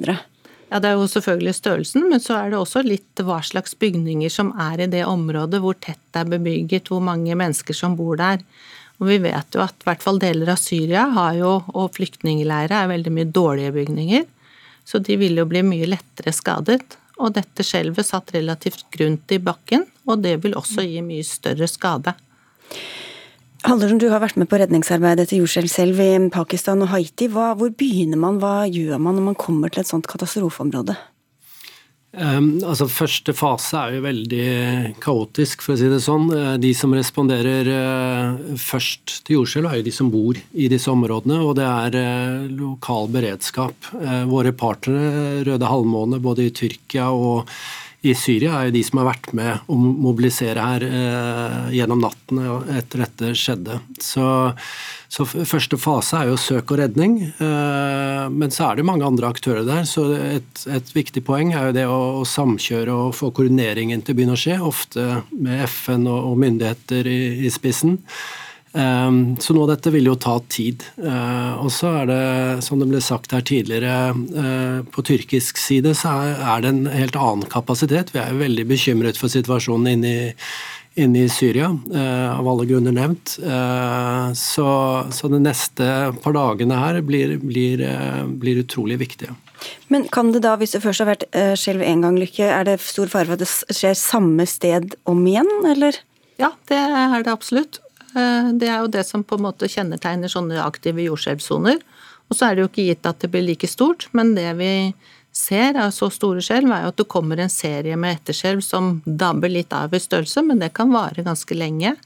[0.71, 4.31] Ja, Det er jo selvfølgelig størrelsen, men så er det også litt hva slags bygninger
[4.31, 8.17] som er i det området, hvor tett det er bebygget, hvor mange mennesker som bor
[8.21, 8.43] der.
[9.01, 12.77] Og Vi vet jo at i hvert fall deler av Syria har jo, og flyktningleirer
[12.79, 14.27] er veldig mye dårlige bygninger,
[14.85, 16.99] så de vil jo bli mye lettere skadet.
[17.19, 21.69] Og dette skjelvet satt relativt grunt i bakken, og det vil også gi mye større
[21.71, 22.15] skade.
[23.65, 27.31] Haldersen, du har vært med på redningsarbeidet etter jordskjelv selv i Pakistan og Haiti.
[27.33, 30.97] Hva, hvor begynner man, hva gjør man når man kommer til et sånt katastrofeområde?
[32.15, 34.45] Um, altså Første fase er jo veldig
[35.03, 36.29] kaotisk, for å si det sånn.
[36.31, 40.93] Eh, de som responderer uh, først til jordskjelv, er jo de som bor i disse
[40.93, 41.41] områdene.
[41.43, 43.91] Og det er uh, lokal beredskap.
[43.97, 47.49] Uh, våre partnere, Røde Halvmåne, både i Tyrkia og
[48.05, 52.43] i Syria er jo de som har vært med å mobilisere her eh, gjennom natten
[52.77, 53.79] etter dette skjedde.
[54.03, 54.27] Så,
[55.09, 59.33] så, første fase er jo søk og redning, eh, men så er det mange andre
[59.33, 59.89] aktører der.
[59.89, 64.15] Så et, et viktig poeng er jo det å, å, samkjøre og få koordineringen til
[64.17, 68.03] å begynne å skje, ofte med FN og, og myndigheter i, i spissen.
[68.75, 70.83] Ehm, så noe av dette vil jo ta tid.
[70.99, 72.23] Ehm, og så er det,
[72.67, 77.17] som det ble sagt her tidligere, eh, på tyrkisk side så er det en helt
[77.17, 78.11] annen kapasitet.
[78.15, 80.33] Vi er jo veldig bekymret for situasjonen inne i,
[81.05, 83.39] inne i Syria, eh, av alle grunner nevnt.
[84.35, 84.67] Så,
[85.11, 85.87] så de neste
[86.23, 89.35] par dagene her blir, blir, eh, blir utrolig viktige.
[89.89, 92.81] Men kan det da, hvis det først har vært skjelv én gang, Lykke, er det
[92.83, 96.03] stor fare for at det skjer samme sted om igjen, eller?
[96.43, 97.84] Ja, det er det absolutt.
[98.15, 101.83] Eh, det er jo det som på en måte kjennetegner sånne aktive jordskjelvsoner.
[102.31, 104.73] Og så er det jo ikke gitt at det blir like stort, men det vi
[105.35, 109.01] ser av så store skjelv, er jo at det kommer en serie med etterskjelv som
[109.05, 111.97] dabber litt av i størrelse, men det kan vare ganske lenge.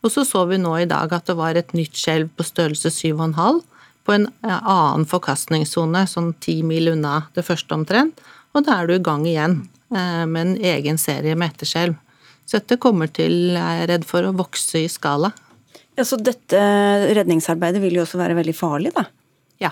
[0.00, 2.92] Og så så vi nå i dag at det var et nytt skjelv på størrelse
[2.94, 3.60] 7,5
[4.06, 8.22] på en eh, annen forkastningssone, sånn ti mil unna det første omtrent,
[8.54, 9.58] og da er du i gang igjen
[9.92, 11.98] eh, med en egen serie med etterskjelv.
[12.50, 15.30] Så dette kommer til, jeg er redd for, å vokse i skala.
[15.94, 16.58] Ja, Så dette
[17.14, 19.04] redningsarbeidet vil jo også være veldig farlig, da?
[19.62, 19.70] Ja,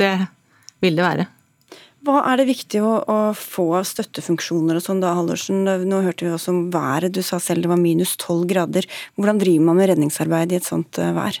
[0.00, 0.14] det
[0.80, 1.26] vil det være.
[2.06, 5.66] Hva er det viktig å, å få av støttefunksjoner og sånn da, Halvorsen?
[5.84, 8.88] Nå hørte vi også om været, du sa selv det var minus tolv grader.
[9.20, 11.36] Hvordan driver man med redningsarbeid i et sånt uh, vær?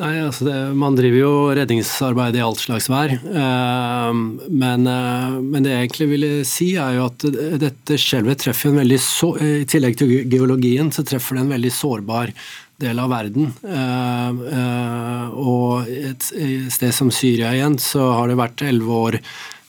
[0.00, 3.12] Nei, altså det, Man driver jo redningsarbeid i alt slags vær.
[3.20, 4.10] Uh,
[4.48, 7.28] men, uh, men, det jeg egentlig ville si, er jo at
[7.60, 11.74] dette skjelvet treffer en veldig så, I tillegg til geologien, så treffer det en veldig
[11.74, 12.34] sårbar
[12.80, 13.52] del av verden.
[13.62, 16.28] Eh, eh, og et
[16.72, 19.18] sted som Syria igjen, så har det vært elleve år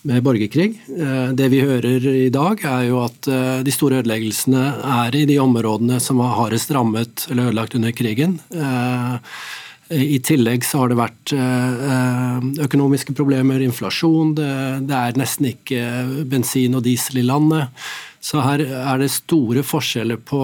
[0.08, 0.70] med borgerkrig.
[0.96, 3.32] Eh, det vi hører i dag, er jo at
[3.66, 4.64] de store ødeleggelsene
[5.02, 8.40] er i de områdene som var hardest rammet eller ødelagt under krigen.
[9.92, 11.34] I tillegg så har det vært
[12.64, 15.82] økonomiske problemer, inflasjon, det er nesten ikke
[16.32, 17.84] bensin og diesel i landet.
[18.22, 20.42] Så her er det store forskjeller på,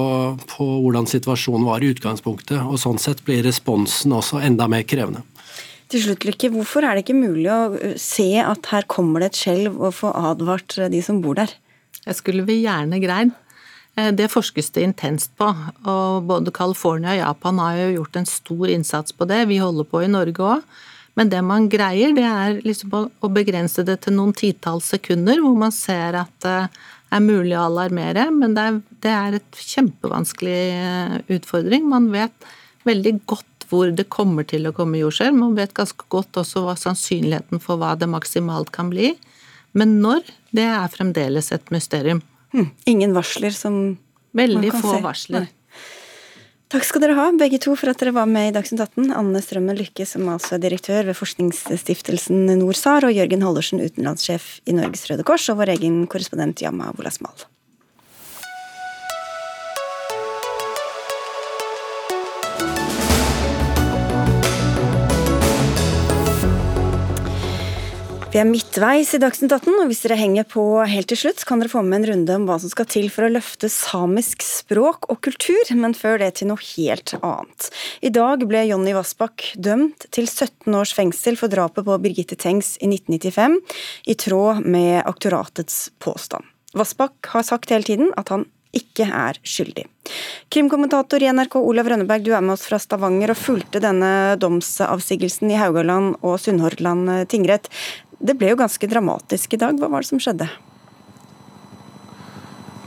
[0.49, 2.57] på, hvordan situasjonen var i utgangspunktet.
[2.65, 5.21] og Sånn sett blir responsen også enda mer krevende.
[5.87, 9.39] Til slutt, Lykke, Hvorfor er det ikke mulig å se at her kommer det et
[9.39, 11.53] skjelv, og få advart de som bor der?
[12.01, 13.31] Jeg skulle vi gjerne greid.
[13.97, 15.49] Eh, det forskes det intenst på.
[15.89, 19.47] og Både California og Japan har jo gjort en stor innsats på det.
[19.49, 20.77] Vi holder på i Norge òg.
[21.17, 25.55] Men det man greier, det er liksom å begrense det til noen titalls sekunder, hvor
[25.57, 26.59] man ser at det
[27.09, 31.87] er mulig å alarmere, men det er, det er et kjempevanskelig eh, utfordring.
[31.89, 32.47] Man vet
[32.85, 35.35] veldig godt hvor det kommer til å komme jordskjelv.
[35.35, 39.15] Man vet ganske godt også hva sannsynligheten for hva det maksimalt kan bli.
[39.77, 42.21] Men når, det er fremdeles et mysterium.
[42.55, 43.97] Hm, ingen varsler som
[44.37, 45.47] Veldig få varsler.
[45.47, 45.53] Nei.
[46.67, 49.13] Takk skal dere ha, begge to, for at dere var med i Dagsnytt 18.
[49.15, 54.75] Anne Strømmen Lykke, som altså er direktør ved forskningsstiftelsen NorSAR, og Jørgen Holdersen, utenlandssjef i
[54.75, 57.47] Norges Røde Kors, og vår egen korrespondent Yama Wolasmal.
[68.37, 71.57] Vi er midtveis i Dagsnytt 18, og hvis dere henger på helt til slutt, kan
[71.57, 75.07] dere få med en runde om hva som skal til for å løfte samisk språk
[75.09, 77.69] og kultur, men før det til noe helt annet.
[78.05, 82.75] I dag ble Jonny Vassbakk dømt til 17 års fengsel for drapet på Birgitte Tengs
[82.77, 83.57] i 1995,
[84.05, 86.45] i tråd med aktoratets påstand.
[86.77, 88.45] Vassbakk har sagt hele tiden at han
[88.75, 89.85] ikke er skyldig.
[90.53, 95.51] Krimkommentator i NRK Olav Rønneberg, du er med oss fra Stavanger og fulgte denne domsavsigelsen
[95.51, 97.71] i Haugaland og Sunnhordland tingrett.
[98.17, 99.77] Det ble jo ganske dramatisk i dag.
[99.77, 100.49] Hva var det som skjedde?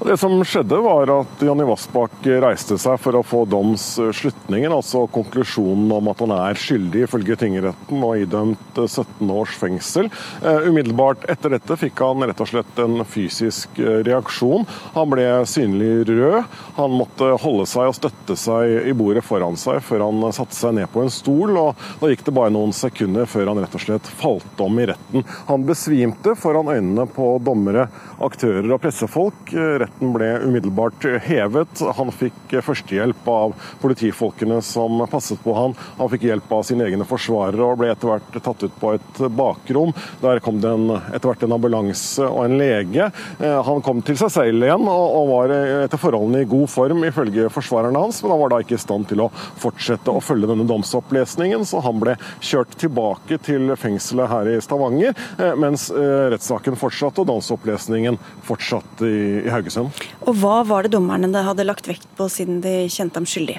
[0.00, 5.90] Det som skjedde var at Janni Vassbakk reiste seg for å få domsslutningen, altså konklusjonen
[5.92, 10.08] om at han er skyldig ifølge tingretten og idømt 17 års fengsel.
[10.40, 14.64] Eh, umiddelbart etter dette fikk han rett og slett en fysisk eh, reaksjon.
[14.94, 16.48] Han ble synlig rød.
[16.80, 20.78] Han måtte holde seg og støtte seg i bordet foran seg før han satte seg
[20.78, 21.52] ned på en stol.
[21.60, 24.88] og Da gikk det bare noen sekunder før han rett og slett falt om i
[24.94, 25.28] retten.
[25.52, 27.90] Han besvimte foran øynene på dommere,
[28.24, 29.52] aktører og pressefolk.
[29.52, 31.80] Rett Retten ble umiddelbart hevet.
[31.96, 35.74] Han fikk førstehjelp av politifolkene som passet på han.
[35.98, 39.20] Han fikk hjelp av sine egne forsvarere og ble etter hvert tatt ut på et
[39.34, 39.92] bakrom.
[40.22, 43.10] Der kom det en, etter hvert en ambulanse og en lege.
[43.40, 47.50] Eh, han kom til seg selv igjen og var etter forholdene i god form, ifølge
[47.52, 50.68] forsvarerne hans, men han var da ikke i stand til å fortsette å følge denne
[50.70, 56.78] domsopplesningen, så han ble kjørt tilbake til fengselet her i Stavanger, eh, mens eh, rettssaken
[56.80, 60.16] fortsatte og domsopplesningen fortsatte i, i Haugesund.
[60.26, 63.58] Og hva var det dommerne hadde lagt vekt på siden de kjente ham skyldig?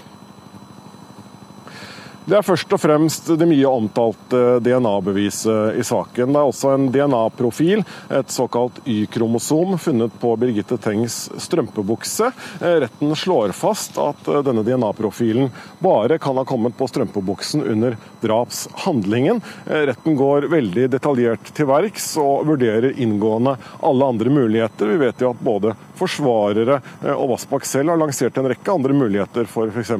[2.21, 6.29] Det er først og fremst det mye omtalte DNA-beviset i saken.
[6.29, 7.81] Det er også en DNA-profil,
[8.13, 12.29] et såkalt Y-kromosom, funnet på Birgitte Tengs strømpebukse.
[12.61, 15.49] Retten slår fast at denne DNA-profilen
[15.81, 19.41] bare kan ha kommet på strømpebuksen under drapshandlingen.
[19.65, 24.93] Retten går veldig detaljert til verks og vurderer inngående alle andre muligheter.
[24.93, 26.79] Vi vet jo at både forsvarere
[27.15, 29.91] og Vassbakk selv har lansert en rekke andre muligheter for f.eks.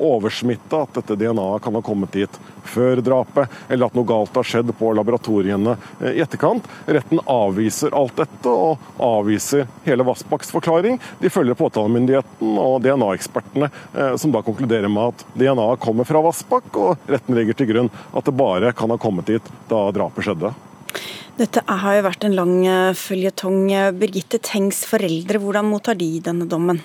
[0.00, 2.38] oversmitte, at dette DNA-et kan ha kommet dit
[2.70, 6.66] før drapet, eller at noe galt har skjedd på laboratoriene eh, i etterkant.
[6.86, 11.00] Retten avviser alt dette, og avviser hele Vassbakks forklaring.
[11.20, 16.70] De følger påtalemyndigheten og DNA-ekspertene, eh, som da konkluderer med at DNA-et kommer fra Vassbakk,
[16.76, 20.54] og retten legger til grunn at det bare kan ha kommet dit da drapet skjedde.
[21.40, 23.60] Dette har jo vært en lang eh, føljetong.
[23.98, 26.82] Birgitte Tengs foreldre, hvordan mottar de denne dommen?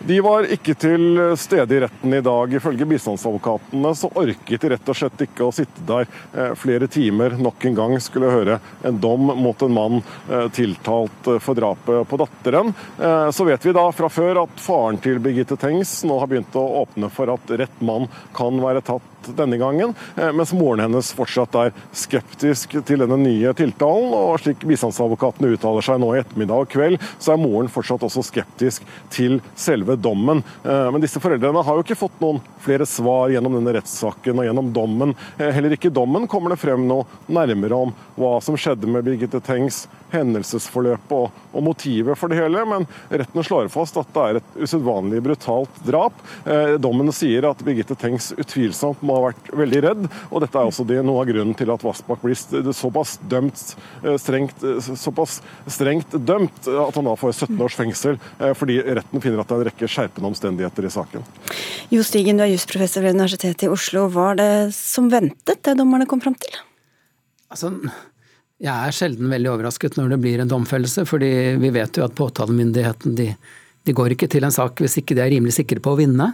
[0.00, 2.54] De var ikke til stede i retten i dag.
[2.56, 7.36] Ifølge bistandsadvokatene så orket de rett og slett ikke å sitte der eh, flere timer
[7.36, 12.20] nok en gang skulle høre en dom mot en mann eh, tiltalt for drapet på
[12.20, 12.72] datteren.
[13.32, 16.64] Så vet vi da fra før at faren til Birgitte Tengs nå har begynt å
[16.82, 21.54] åpne for at rett mann kan være tatt denne gangen, eh, mens moren hennes fortsatt
[21.60, 24.12] er skeptisk til denne nye tiltalen.
[24.14, 28.24] og Slik bistandsadvokatene uttaler seg nå i ettermiddag og kveld, så er moren fortsatt også
[28.26, 30.42] skeptisk til selve dommen.
[30.64, 34.48] Eh, men disse foreldrene har jo ikke fått noen flere svar gjennom denne rettssaken og
[34.48, 35.14] gjennom dommen.
[35.38, 39.40] Eh, heller ikke dommen kommer det frem noe nærmere om hva som skjedde med Birgitte
[39.44, 44.38] Tengs hendelsesforløpet og, og, motivet for det hele, men retten slår fast at det er
[44.40, 46.16] et usedvanlig brutalt drap.
[46.82, 50.86] Dommen sier at Birgitte Tengs utvilsomt må ha vært veldig redd, og dette er også
[50.88, 52.38] det, noe av grunnen til at Vassbakk blir
[52.76, 53.64] såpass, dømt,
[54.04, 58.78] eh, strengt, eh, såpass strengt dømt at han da får 17 års fengsel, eh, fordi
[58.86, 61.26] retten finner at det er en rekke skjerpende omstendigheter i saken.
[61.90, 64.06] Jo Stigen, du er jusprofessor ved Universitetet i Oslo.
[64.14, 66.54] Var det som ventet, det dommerne kom fram til?
[67.50, 67.72] Altså,
[68.60, 71.30] jeg er sjelden veldig overrasket når det blir en domfellelse, fordi
[71.62, 73.30] vi vet jo at påtalemyndigheten de,
[73.88, 76.28] de, går ikke til en sak hvis ikke de er rimelig sikre på å vinne.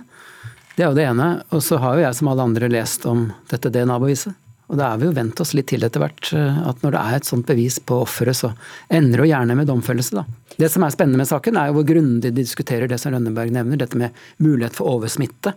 [0.76, 1.28] Det er jo det ene.
[1.56, 4.36] Og så har jo jeg som alle andre lest om dette DNA-beviset.
[4.66, 7.02] Og da er vi jo vent oss litt til etter hvert eh, at når det
[7.02, 8.50] er et sånt bevis på offeret, så
[8.90, 10.24] ender det jo gjerne med domfellelse, da.
[10.58, 13.52] Det som er spennende med saken, er jo hvor grundig de diskuterer det som Rønneberg
[13.54, 15.54] nevner, dette med mulighet for oversmitte.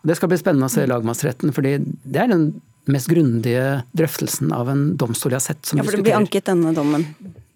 [0.00, 2.48] Og det skal bli spennende å se i lagmannsretten, fordi det er den
[2.88, 5.66] mest grundige drøftelsen av en domstol jeg har sett.
[5.66, 7.04] som ja, For det blir anket denne dommen?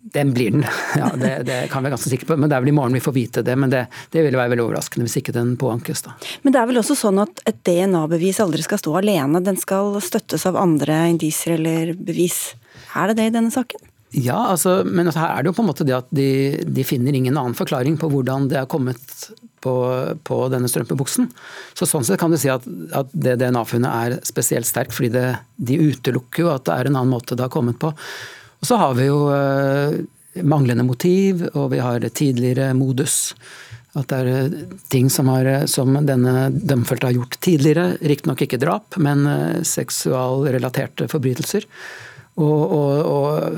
[0.00, 0.64] Den blir den,
[0.96, 2.38] ja, det, det kan vi være ganske sikre på.
[2.40, 3.56] Men det er vel i morgen vi får vite det.
[3.60, 3.84] Men det,
[4.14, 6.06] det ville være veldig overraskende hvis ikke den påankes.
[6.06, 6.14] da.
[6.46, 9.44] Men det er vel også sånn at et DNA-bevis aldri skal stå alene.
[9.44, 12.54] Den skal støttes av andre indisier eller bevis.
[12.96, 13.86] Er det det i denne saken?
[14.10, 16.30] Ja, altså, men altså, her er det jo på en måte det at de,
[16.66, 18.98] de finner ingen annen forklaring på hvordan det er kommet
[19.62, 19.74] på,
[20.26, 21.28] på denne strømpebuksen.
[21.78, 25.24] Så sånn sett kan du si at, at det DNA-funnet er spesielt sterkt, fordi det,
[25.62, 27.92] de utelukker jo at det er en annen måte det har kommet på.
[28.60, 29.96] Og så har vi jo uh,
[30.46, 33.34] manglende motiv, og vi har tidligere modus.
[33.98, 34.52] At det er eh,
[34.92, 37.96] ting som, har, som denne domfelte har gjort tidligere.
[38.06, 39.26] Riktignok ikke drap, men
[39.66, 41.66] seksualrelaterte forbrytelser.
[42.38, 43.50] Og, og, og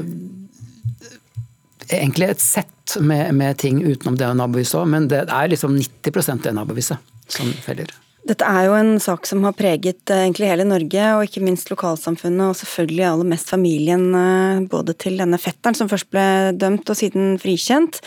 [1.93, 7.12] egentlig et sett med, med ting utenom DNA-bevis òg, men det er liksom 90 DNA-beviset
[7.33, 7.93] som feller.
[8.23, 11.73] Dette er jo en sak som har preget eh, egentlig hele Norge, og ikke minst
[11.73, 16.87] lokalsamfunnet, og selvfølgelig aller mest familien, eh, både til denne fetteren som først ble dømt
[16.87, 17.99] og siden frikjent,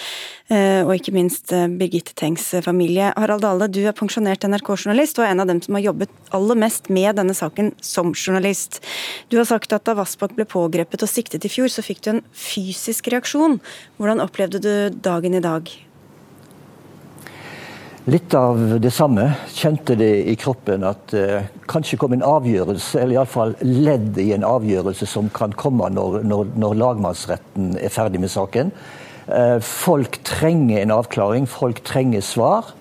[0.48, 3.10] eh, og ikke minst Birgitte Tengs familie.
[3.18, 6.62] Harald Dale, du er pensjonert NRK-journalist og er en av dem som har jobbet aller
[6.64, 8.80] mest med denne saken som journalist.
[9.28, 12.14] Du har sagt at da Vassbakk ble pågrepet og siktet i fjor, så fikk du
[12.14, 13.60] en fysisk reaksjon.
[14.00, 15.76] Hvordan opplevde du dagen i dag?
[18.06, 19.32] Litt av det samme.
[19.50, 24.46] Kjente det i kroppen at eh, kanskje kom en avgjørelse, eller iallfall ledd i en
[24.46, 28.70] avgjørelse som kan komme når, når, når lagmannsretten er ferdig med saken.
[29.26, 32.76] Eh, folk trenger en avklaring, folk trenger svar.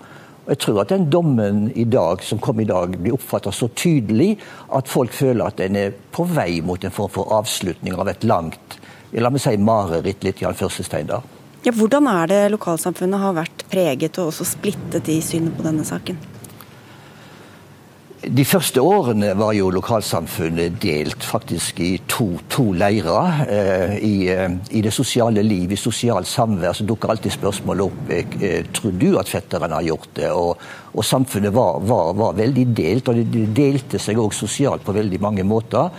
[0.45, 4.35] Jeg tror at den dommen i dag, som kom i dag, blir oppfatta så tydelig
[4.77, 8.29] at folk føler at den er på vei mot en form for avslutning av et
[8.29, 8.81] langt
[9.23, 11.07] la meg si mareritt, litt i anførselstegn.
[11.07, 11.21] da.
[11.65, 15.87] Ja, hvordan er det lokalsamfunnet har vært preget og også splittet i synet på denne
[15.89, 16.19] saken?
[18.25, 23.41] De første årene var jo lokalsamfunnet delt faktisk i to, to leirer.
[23.49, 28.13] Eh, i, eh, I, det sosiale liv, i sosialt samvær, så dukker alltid spørsmålet opp
[28.13, 30.31] eh, eh, tror du at fetteren har gjort det.
[30.33, 34.97] Og, og samfunnet var, var, var, veldig delt, og det delte seg òg sosialt på
[34.97, 35.93] veldig mange måter.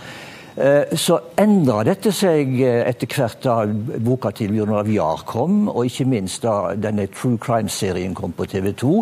[0.56, 3.56] Eh, så endra dette seg eh, etter hvert da
[4.00, 8.70] boka til Bjørn Olav kom, og ikke minst da denne True Crime-serien kom på TV
[8.72, 8.94] 2.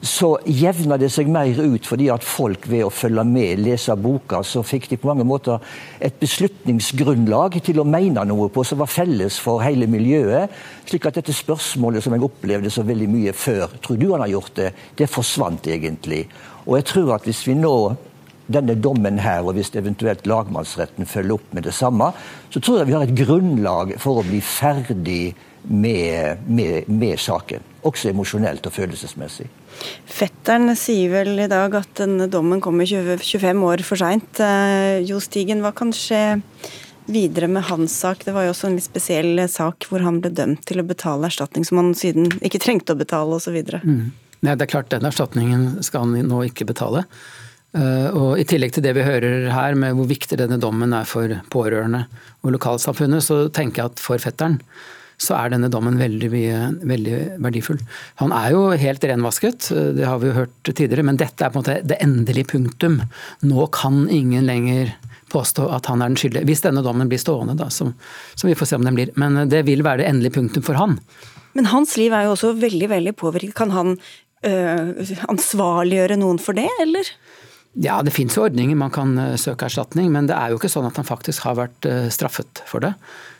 [0.00, 4.40] Så jevna det seg mer ut fordi at folk ved å følge med, lese boka,
[4.40, 5.60] så fikk de på mange måter
[6.00, 10.56] et beslutningsgrunnlag til å mene noe på som var felles for hele miljøet.
[10.88, 14.32] Slik at dette spørsmålet som jeg opplevde så veldig mye før, tror du han har
[14.38, 16.24] gjort det, det forsvant egentlig.
[16.64, 17.76] Og jeg tror at hvis vi nå
[18.46, 22.10] denne dommen her, og hvis eventuelt lagmannsretten følger opp med det samme,
[22.52, 27.64] så tror jeg vi har et grunnlag for å bli ferdig med, med, med saken.
[27.88, 29.48] Også emosjonelt og følelsesmessig.
[30.08, 34.40] Fetteren sier vel i dag at denne dommen kommer 20, 25 år for seint.
[34.40, 36.40] Eh, jo Stigen, hva kan skje
[37.08, 38.24] videre med hans sak?
[38.24, 41.28] Det var jo også en litt spesiell sak hvor han ble dømt til å betale
[41.28, 43.56] erstatning som han siden ikke trengte å betale, osv.
[43.84, 44.12] Mm.
[44.44, 47.04] det er klart den erstatningen skal han nå ikke betale.
[47.74, 51.08] Eh, og I tillegg til det vi hører her, med hvor viktig denne dommen er
[51.08, 52.04] for pårørende
[52.44, 54.60] og lokalsamfunnet, så tenker jeg at for fetteren
[55.20, 56.28] så er denne dommen veldig,
[56.90, 57.78] veldig verdifull.
[58.18, 61.60] Han er jo helt renvasket, det har vi jo hørt tidligere, men dette er på
[61.60, 62.98] en måte det endelige punktum.
[63.46, 64.90] Nå kan ingen lenger
[65.34, 66.46] påstå at han er den skyldige.
[66.50, 67.94] Hvis denne dommen blir stående, da, som,
[68.34, 69.14] som, vi får se om den blir.
[69.20, 70.98] Men det vil være det endelige punktum for han.
[71.54, 73.54] Men hans liv er jo også veldig veldig påvirket.
[73.58, 77.14] Kan han øh, ansvarliggjøre noen for det, eller?
[77.74, 80.70] Ja, det finnes jo ordninger man kan øh, søke erstatning, men det er jo ikke
[80.70, 82.92] sånn at han faktisk har vært øh, straffet for det.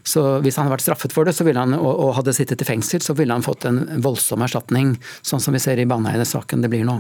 [0.04, 3.14] Så Hvis han hadde vært straffet for det han, og, hadde sittet i fengsel, så
[3.14, 6.98] ville han fått en voldsom erstatning, sånn som vi ser i Baneheide-saken det blir nå.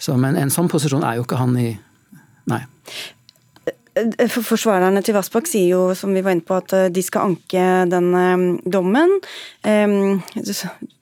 [0.00, 1.70] Så, men en sånn posisjon er jo ikke han i
[2.50, 2.64] Nei.
[3.98, 7.32] Eh, forsvarerne til Vassbakk sier jo, som vi var inne på, at eh, de skal
[7.32, 9.16] anke den eh, dommen.
[9.64, 9.72] Det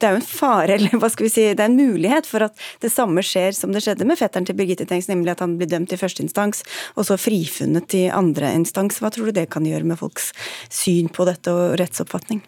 [0.09, 2.57] er jo en fare, eller hva skal vi si, det er en mulighet for at
[2.85, 5.71] det samme skjer som det skjedde med fetteren til Birgitte Tengs, nemlig at han blir
[5.71, 6.65] dømt i første instans,
[6.97, 9.03] og så frifunnet i andre instans.
[9.03, 10.33] Hva tror du det kan gjøre med folks
[10.73, 12.41] syn på dette og rettsoppfatning?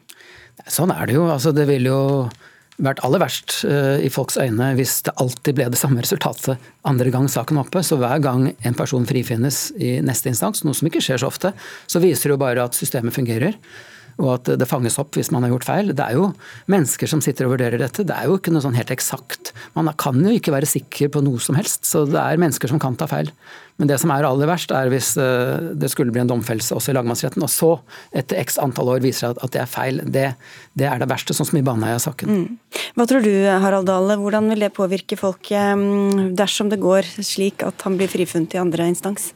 [0.69, 1.29] Sånn er det jo.
[1.29, 2.01] Altså, det vil jo
[2.81, 7.13] vært aller verst eh, i folks øyne hvis det alltid ble det samme resultatet andre
[7.13, 7.83] gang saken oppe.
[7.87, 11.55] Så hver gang en person frifinnes i neste instans, noe som ikke skjer så ofte,
[11.91, 13.59] så viser det jo bare at systemet fungerer
[14.21, 15.95] og at det fanges opp hvis man har gjort feil.
[15.97, 16.31] Det er jo
[16.71, 18.05] mennesker som sitter og vurderer dette.
[18.07, 19.55] Det er jo ikke noe sånn helt eksakt.
[19.79, 22.81] Man kan jo ikke være sikker på noe som helst, så det er mennesker som
[22.83, 23.33] kan ta feil.
[23.81, 26.93] Men det som er aller verst, er hvis eh, det skulle bli en domfellelse også
[26.93, 27.71] i lagmannsretten, og så
[28.13, 30.03] etter x antall år viser det at det er feil.
[30.05, 30.27] Det,
[30.77, 32.29] det er det verste, sånn som i Baneheia-saken.
[32.29, 32.83] Mm.
[32.99, 35.49] Hva tror du, Harald Dale, hvordan vil det påvirke folk
[36.37, 39.31] dersom det går slik at han blir frifunnet i andre instans?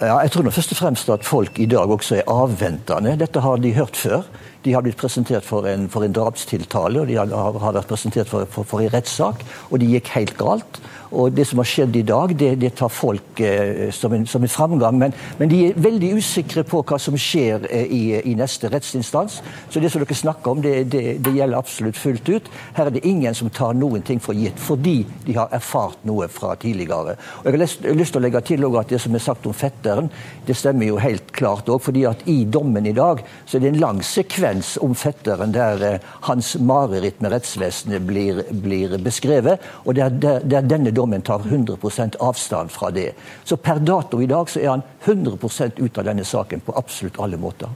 [0.00, 3.18] Ja, jeg tror først og fremst at folk i dag også er avventende.
[3.20, 4.22] Dette har de hørt før.
[4.64, 8.28] De har blitt presentert for en, for en drapstiltale og de har, har vært presentert
[8.28, 10.80] for, for, for en rettssak, og det gikk helt galt.
[11.10, 14.42] Og Det som har skjedd i dag, det, det tar folk eh, som, en, som,
[14.42, 14.98] en, framgang.
[14.98, 19.40] Men, men, de er veldig usikre på hva som skjer eh, i, i, neste rettsinstans.
[19.70, 22.50] Så det som dere snakker om, det, det, det, gjelder absolutt fullt ut.
[22.76, 26.28] Her er det ingen som tar noen ting for gitt, fordi de har erfart noe
[26.30, 27.16] fra tidligere.
[27.40, 29.56] Og Jeg har lyst, lyst til å legge til at det som er sagt om
[29.56, 30.12] fetteren,
[30.46, 31.80] det stemmer jo helt klart òg.
[31.82, 35.82] fordi at i dommen i dag så er det en lang sekvens om fetteren der
[35.86, 40.99] eh, hans mareritt med rettsvesenet blir, blir beskrevet, og det er, det er denne dommen
[41.22, 43.12] tar 100% avstand fra det.
[43.44, 45.38] Så per dato i dag så er han 100
[45.78, 47.68] ut av denne saken på absolutt alle måter.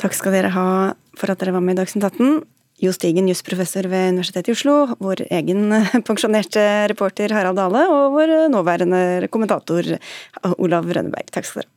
[0.00, 0.68] Takk skal dere ha
[1.18, 2.42] for at dere var med i Dagsnytt 18.
[2.82, 5.70] Jo Stigen, jusprofessor ved Universitetet i Oslo, vår egen
[6.08, 9.94] pensjonerte reporter Harald Dale og vår nåværende kommentator
[10.58, 11.30] Olav Rønneberg.
[11.30, 11.73] Takk skal dere ha.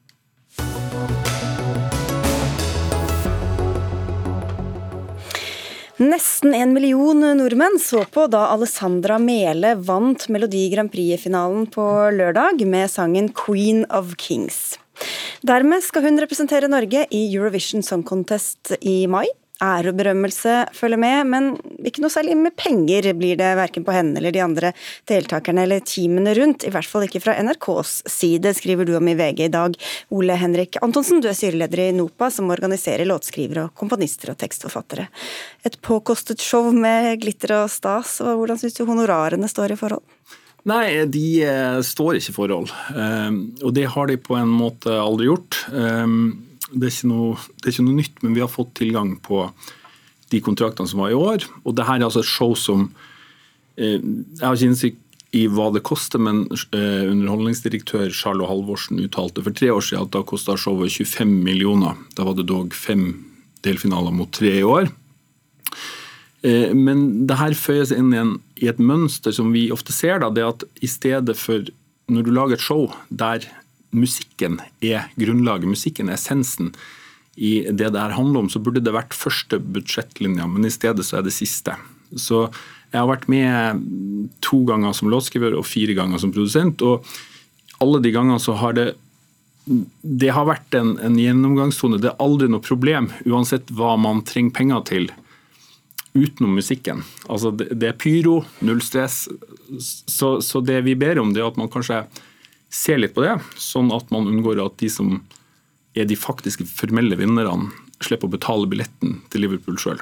[5.98, 12.62] Nesten en million nordmenn så på da Alessandra Mele vant Melodi Grand Prix-finalen på lørdag
[12.70, 14.78] med sangen 'Queen of Kings'.
[15.42, 19.26] Dermed skal hun representere Norge i Eurovision Song Contest i mai.
[19.64, 21.48] Ære og berømmelse følger med, men
[21.82, 24.72] ikke noe særlig med penger blir det verken på henne eller de andre
[25.10, 26.68] deltakerne eller teamene rundt.
[26.68, 29.78] I hvert fall ikke fra NRKs side, skriver du om i VG i dag.
[30.14, 35.08] Ole Henrik Antonsen, du er styreleder i NOPA, som organiserer låtskrivere og komponister og tekstforfattere.
[35.66, 40.06] Et påkostet show med glitter og stas, og hvordan syns du honorarene står i forhold?
[40.68, 42.70] Nei, de eh, står ikke i forhold.
[42.94, 43.32] Eh,
[43.64, 45.66] og det har de på en måte aldri gjort.
[46.72, 49.46] Det er, noe, det er, ikke noe, nytt, men vi har fått tilgang på
[50.34, 51.46] de kontraktene som var i år.
[51.64, 52.90] Og det her er altså et show som
[53.78, 55.04] eh, Jeg har ikke innsikt
[55.36, 60.14] i hva det koster, men eh, underholdningsdirektør Charlo Halvorsen uttalte for tre år siden at
[60.16, 62.00] da kosta showet 25 millioner.
[62.16, 63.10] Da var det dog fem
[63.66, 64.90] delfinaler mot tre i år.
[66.48, 68.24] Eh, men det her føyes inn i,
[68.64, 70.22] i et mønster som vi ofte ser.
[70.24, 71.68] Da, det at i stedet for
[72.08, 73.44] når du lager et show der
[73.96, 76.74] musikken er grunnlaget, musikken er essensen
[77.38, 81.06] i det det her handler om, så burde det vært første budsjettlinja, men i stedet
[81.06, 81.76] så er det siste.
[82.18, 82.48] Så
[82.92, 83.84] jeg har vært med
[84.44, 87.06] to ganger som låtskriver og fire ganger som produsent, og
[87.84, 88.94] alle de gangene så har det
[89.68, 92.00] det har vært en, en gjennomgangstone.
[92.00, 95.10] Det er aldri noe problem, uansett hva man trenger penger til
[96.16, 97.04] utenom musikken.
[97.28, 99.26] Altså det, det er pyro, null stress.
[99.84, 102.06] Så, så, det vi ber om, det er at man kanskje
[102.74, 105.20] ser litt på det, sånn at man unngår at de som
[105.98, 107.72] er de faktiske formelle vinnerne,
[108.04, 109.98] slipper å betale billetten til Liverpool sjøl.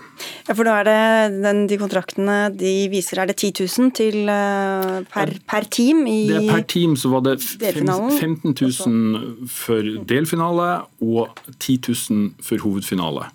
[0.49, 4.17] Ja, for da er det den, de kontraktene de viser, er det 10 000 til,
[4.27, 9.91] uh, per, per, team i det er Per team så var det 15 000 for
[10.11, 13.29] delfinale og 10 000 for hovedfinale.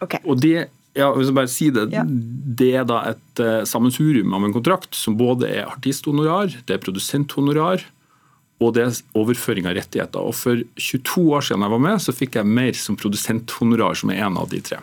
[0.00, 0.24] Okay.
[0.24, 2.02] Og det ja, hvis jeg bare si det, ja.
[2.04, 6.82] det er da et uh, sammensurium av en kontrakt som både er artisthonorar, det er
[6.82, 7.84] produsenthonorar,
[8.60, 10.20] og det er overføring av rettigheter.
[10.20, 14.12] Og For 22 år siden jeg var med, så fikk jeg mer som produsenthonorar, som
[14.12, 14.80] er en av de tre.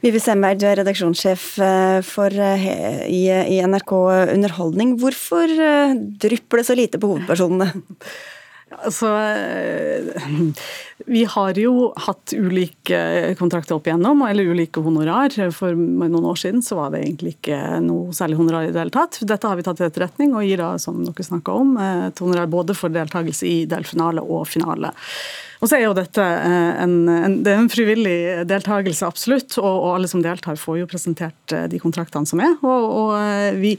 [0.00, 2.66] Vivi Semberg, du er redaksjonssjef eh, for, eh,
[3.12, 3.92] i, i NRK
[4.32, 4.94] Underholdning.
[5.00, 7.72] Hvorfor eh, drypper det så lite på hovedpersonene?
[8.70, 9.08] Altså,
[11.10, 13.00] vi har jo hatt ulike
[13.40, 15.34] kontrakter opp igjennom, eller ulike honorar.
[15.54, 18.94] For noen år siden så var det egentlig ikke noe særlig honorar i det hele
[18.94, 19.18] tatt.
[19.26, 22.50] Dette har vi tatt til etterretning og gir da, som dere snakka om, et honorar
[22.52, 24.94] både for deltakelse i delfinale og finale.
[25.60, 28.16] Og så er jo dette eh, en, en, det er en frivillig
[28.48, 29.58] deltakelse, absolutt.
[29.60, 32.54] Og, og, alle som deltar, får jo presentert eh, de kontraktene som er.
[32.64, 33.74] Og, og eh, vi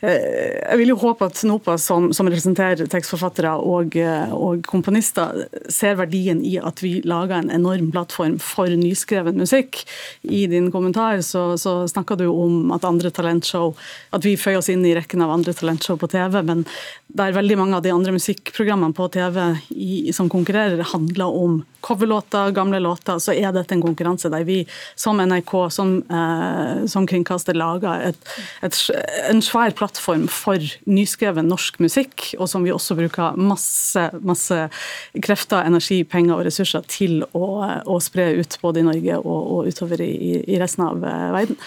[0.00, 3.98] Jeg vil jo håpe at NOPA, som, som representerer tekstforfattere og,
[4.32, 9.82] og, komponister, ser verdien i at vi lager en enorm plattform for nyskreven musikk.
[10.24, 13.74] I din kommentar så, så snakka du om at andre talentshow
[14.16, 16.64] At vi føyer oss inn i rekken av andre talentshow på TV, men
[17.12, 19.38] der veldig mange av de andre musikkprogrammene på TV
[19.74, 24.58] i, som konkurrerer, handler om coverlåter, gamle låter, så er dette en konkurranse der vi
[24.98, 28.78] som NRK, som, eh, som kringkaster, lager et, et,
[29.30, 34.60] en svær plattform for nyskreven norsk musikk, og som vi også bruker masse, masse
[35.24, 37.46] krefter, energi, penger og ressurser til å,
[37.84, 40.12] å spre ut både i Norge og, og utover i,
[40.44, 41.60] i, resten av eh, verden.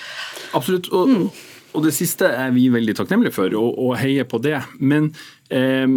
[0.54, 0.92] Absolutt.
[0.94, 1.28] og mm.
[1.74, 4.60] Og det siste er vi veldig takknemlige for, og, og heier på det.
[4.78, 5.10] Men
[5.50, 5.88] eh,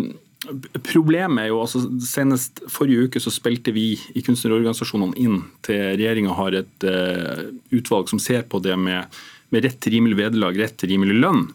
[0.86, 6.36] Problemet er jo, altså Senest forrige uke så spilte vi i kunstnerorganisasjonene inn til regjeringa
[6.38, 9.18] har et uh, utvalg som ser på det med,
[9.54, 11.46] med rett til rimelig vederlag, rett til rimelig lønn.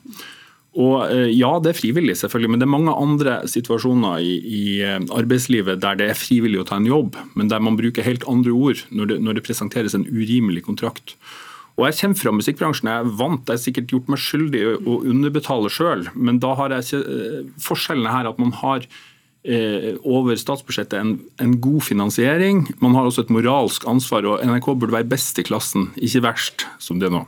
[0.80, 4.64] Og uh, Ja, det er frivillig, selvfølgelig, men det er mange andre situasjoner i, i
[4.84, 8.28] uh, arbeidslivet der det er frivillig å ta en jobb, men der man bruker helt
[8.32, 11.16] andre ord når det, når det presenteres en urimelig kontrakt.
[11.80, 14.98] Og Jeg kommer fra musikkbransjen, jeg er vant, jeg har sikkert gjort meg skyldig å
[15.08, 18.86] underbetale sjøl, men da har jeg ikke eh, Forskjellen er her at man har
[19.48, 22.66] eh, over statsbudsjettet en, en, god finansiering.
[22.84, 26.68] Man har også et moralsk ansvar, og NRK burde være best i klassen, ikke verst
[26.84, 27.26] som det er nå.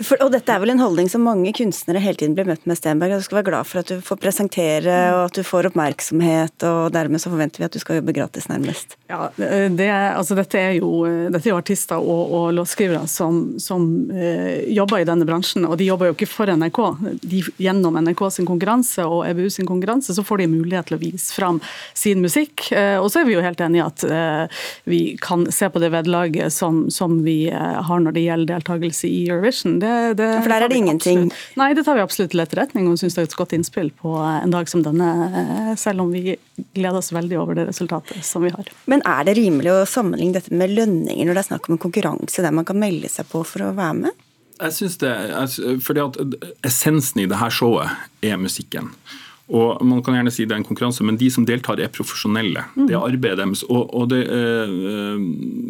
[0.00, 2.78] For, og dette er vel en holdning som mange kunstnere hele tiden blir møtt med,
[2.78, 3.12] Stenberg.
[3.20, 6.94] Du skal være glad for at du får presentere og at du får oppmerksomhet, og
[6.94, 8.96] dermed så forventer vi at du skal jobbe gratis, nærmest.
[9.12, 13.84] Ja, det, altså dette, er jo, dette er jo artister og, og låtskrivere som, som
[14.16, 16.80] eh, jobber i denne bransjen, og de jobber jo ikke for NRK.
[17.20, 21.02] De, gjennom NRK sin konkurranse og EBU sin konkurranse så får de mulighet til å
[21.04, 21.60] vise fram
[21.92, 22.64] sin musikk.
[22.72, 25.84] Eh, og så er vi jo helt enige i at eh, vi kan se på
[25.84, 29.81] det vederlaget som, som vi eh, har når det gjelder deltakelse i Eurovision.
[29.82, 31.24] Det det, For der er det ingenting?
[31.26, 33.90] Absolutt, nei, det tar vi absolutt til etterretning og syns det er et godt innspill
[34.02, 35.08] på en dag som denne,
[35.40, 36.36] eh, selv om vi
[36.76, 38.70] gleder oss veldig over det resultatet som vi har.
[38.90, 41.82] Men er det rimelig å sammenligne dette med lønninger når det er snakk om en
[41.86, 44.22] konkurranse der man kan melde seg på for å være med?
[44.62, 45.12] Jeg synes det,
[45.82, 46.18] fordi at
[46.68, 47.90] Essensen i dette showet
[48.22, 48.92] er musikken.
[49.52, 52.62] Og man kan gjerne si det er en konkurranse, men de som deltar er profesjonelle.
[52.76, 52.86] Mm.
[52.88, 53.64] Det er arbeidet deres.
[53.66, 55.18] Og, og det, eh,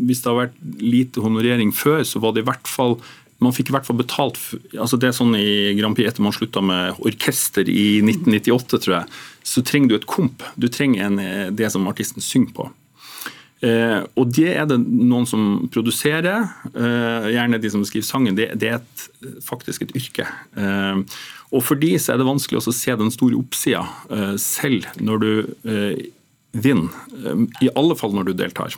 [0.06, 2.98] hvis det har vært lite honorering før, så var det i hvert fall
[3.44, 4.38] man fikk i hvert fall betalt
[4.72, 8.96] altså Det er sånn i Grand Prix etter man slutta med orkester i 1998, tror
[9.00, 9.18] jeg,
[9.52, 10.44] så trenger du et komp.
[10.56, 12.70] Du trenger en, eh, det som artisten synger på.
[13.62, 18.38] Eh, og det er det noen som produserer, eh, gjerne de som skriver sangen.
[18.38, 19.04] Det, det er et,
[19.46, 20.26] faktisk et yrke.
[20.58, 21.02] Eh,
[21.52, 25.22] og for de så er det vanskelig å se den store oppsida, eh, selv når
[25.22, 25.32] du
[25.68, 26.02] eh,
[26.52, 26.90] vinner.
[27.62, 28.74] I alle fall når du deltar.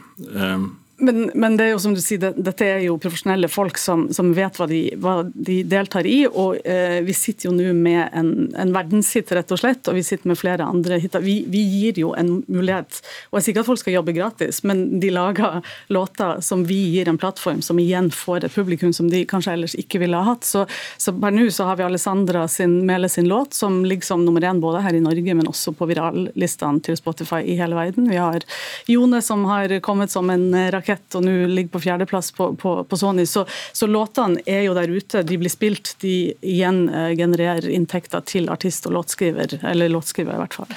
[0.96, 4.04] Men, men, det er jo som du sier, det, dette er jo profesjonelle folk som,
[4.14, 6.20] som vet hva de, hva de, deltar i.
[6.28, 10.04] og eh, Vi sitter jo nå med en, en verdenshit, rett og slett, og vi
[10.06, 11.24] sitter med flere andre hiter.
[11.24, 13.00] Vi, vi, gir jo en mulighet.
[13.30, 16.78] og Jeg sier ikke at folk skal jobbe gratis, men de lager låter som vi
[16.94, 20.30] gir en plattform, som igjen får et publikum som de kanskje ellers ikke ville ha
[20.30, 20.46] hatt.
[20.46, 20.62] Så,
[20.94, 24.46] så per nå så har vi Alessandra sin, Mele sin låt, som ligger som nummer
[24.46, 28.06] én både her i Norge, men også på virallistene til Spotify i hele verden.
[28.14, 28.46] Vi har
[28.86, 32.84] Jone som har kommet som en rakett rakett og nå ligger på fjerdeplass på, på,
[32.84, 33.26] på Sony.
[33.26, 35.96] Så, så, låtene er jo der ute, de blir spilt.
[36.00, 40.74] De igjen eh, genererer inntekter til artist og låtskriver, eller låtskriver i hvert fall.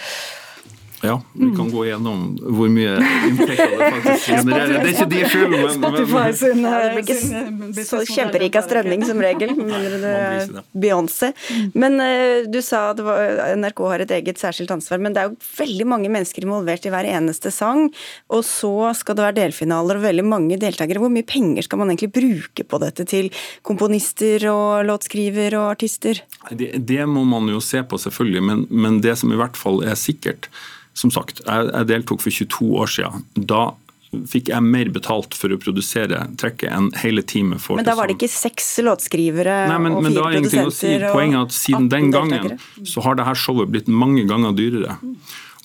[1.01, 2.95] Ja, vi kan gå gjennom hvor mye
[3.27, 4.71] inntekter det faktisk genererer.
[4.71, 6.63] Det er ikke de skyld, men, Spotify sin,
[7.77, 11.29] sin så kjemperik av strømming som regel, mindre det er Beyoncé.
[11.77, 13.01] Men uh, du sa at
[13.61, 16.93] NRK har et eget særskilt ansvar, men det er jo veldig mange mennesker involvert i
[16.93, 17.91] hver eneste sang.
[18.33, 21.03] Og så skal det være delfinaler og veldig mange deltakere.
[21.03, 23.29] Hvor mye penger skal man egentlig bruke på dette til
[23.67, 26.23] komponister og låtskriver og artister?
[26.49, 29.83] Det, det må man jo se på, selvfølgelig, men, men det som i hvert fall
[29.85, 30.49] er sikkert,
[30.97, 33.27] som sagt, jeg, jeg deltok for 22 år siden.
[33.37, 33.65] Da
[34.31, 37.81] fikk jeg mer betalt for å produsere trekket enn hele teamet får.
[37.81, 40.77] Men da var det ikke seks låtskrivere Nei, men, og fire men produsenter?
[40.77, 42.55] Si, poenget er at siden den gangen
[42.87, 44.97] så har dette showet blitt mange ganger dyrere.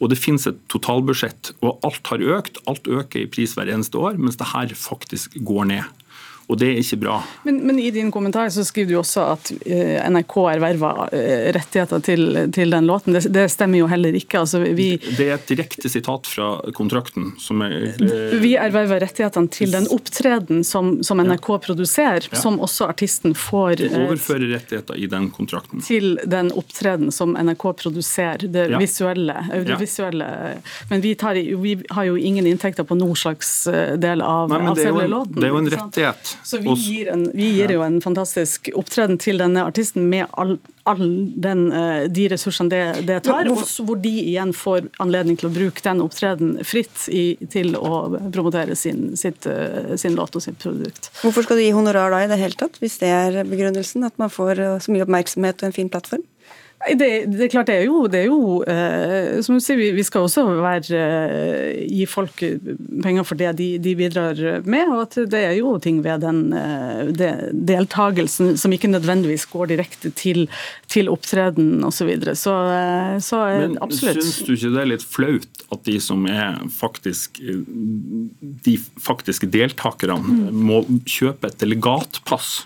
[0.03, 2.59] Og det finnes et totalbudsjett, og alt har økt.
[2.66, 6.01] Alt øker i pris hver eneste år, mens det her faktisk går ned.
[6.51, 7.16] Og det er ikke bra.
[7.47, 12.03] Men, men, i din kommentar så skriver du også at eh, NRK erverva eh, rettigheter
[12.05, 12.24] til,
[12.55, 13.14] til, den låten.
[13.16, 14.43] Det, det, stemmer jo heller ikke.
[14.43, 17.32] Altså, vi, det er et direkte sitat fra kontrakten.
[17.40, 21.61] Som er, eh, vi erverver rettighetene til den opptreden som, som NRK ja.
[21.68, 22.40] produserer, ja.
[22.40, 25.82] som også artisten får Du eh, overfører rettigheter i den kontrakten.
[25.86, 28.82] Til den opptreden som NRK produserer, det ja.
[28.82, 30.28] visuelle, audiovisuelle.
[30.90, 33.55] Men vi, tar, vi, har jo ingen inntekter på noen slags
[34.03, 35.38] del av, Nei, av selve låten.
[35.38, 36.32] Det er jo en rettighet.
[36.43, 40.57] Så vi gir, en, vi gir jo en fantastisk opptreden til denne artisten med all,
[40.89, 41.05] all
[41.45, 45.53] den, eh, de ressursene det, det tar, og hvor de igjen får anledning til å
[45.55, 50.59] bruke den opptreden fritt i, til å promotere sin, sitt, eh, sin, låt og sitt
[50.62, 51.12] produkt.
[51.22, 54.07] Hvorfor skal du gi honorar da i det hele tatt, hvis det er begrunnelsen?
[54.09, 56.26] At man får eh, så mye oppmerksomhet og en fin plattform?
[56.83, 59.91] Det, det, er klart det er jo, det er jo eh, Som du sier, vi,
[59.95, 62.43] vi skal også være, eh, gi folk
[63.05, 64.91] penger for det de, de, bidrar med.
[64.91, 67.30] Og at det er jo ting ved den eh, de,
[67.70, 70.49] deltakelsen som ikke nødvendigvis går direkte til,
[70.91, 72.03] til opptreden osv.
[72.03, 72.35] Så, videre.
[72.35, 74.18] så eh, Så Men, absolutt.
[74.18, 77.39] Men syns du ikke det er litt flaut at de som er faktisk
[78.66, 80.61] de faktiske deltakerne, mm.
[80.66, 82.64] må kjøpe et delegatpass?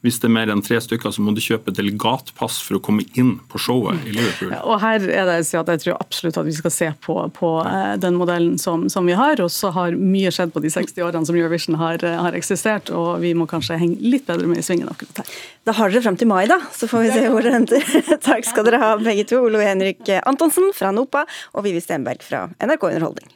[0.00, 3.04] Hvis det er mer enn tre stykker, så må du kjøpe delegatpass for å komme
[3.20, 4.54] inn på showet i Liverpool.
[4.64, 7.50] Og her er det så at Jeg tror absolutt at vi skal se på, på
[7.68, 9.42] eh, den modellen som, som, vi har.
[9.44, 12.88] Og så har mye skjedd på de 60 årene som Eurovision har, eh, har, eksistert,
[12.96, 15.34] og vi må kanskje henge litt bedre med i svingen akkurat her.
[15.68, 17.90] Da har dere frem til mai, da, så får vi se hvor det henter.
[18.30, 19.42] Takk skal dere ha begge to.
[19.50, 23.28] Olo Henrik Antonsen fra NOPA og Vivi Stenberg fra NRK Underholdning.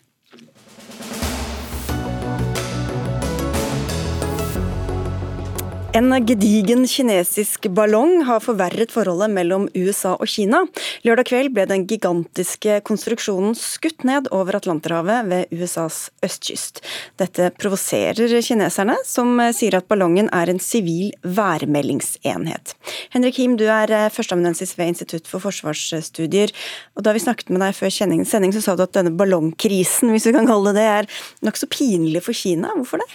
[5.94, 10.64] En gedigen kinesisk ballong har forverret forholdet mellom USA og Kina.
[11.06, 16.80] Lørdag kveld ble den gigantiske konstruksjonen skutt ned over Atlanterhavet ved USAs østkyst.
[17.22, 22.74] Dette provoserer kineserne, som sier at ballongen er en sivil værmeldingsenhet.
[23.14, 26.50] Henrik Him, du er førsteamanuensis ved Institutt for forsvarsstudier.
[26.98, 30.26] og Da vi snakket med deg før sending, så sa du at denne ballongkrisen, hvis
[30.26, 32.74] vi kan kalle det det, er nokså pinlig for Kina.
[32.74, 33.12] Hvorfor det?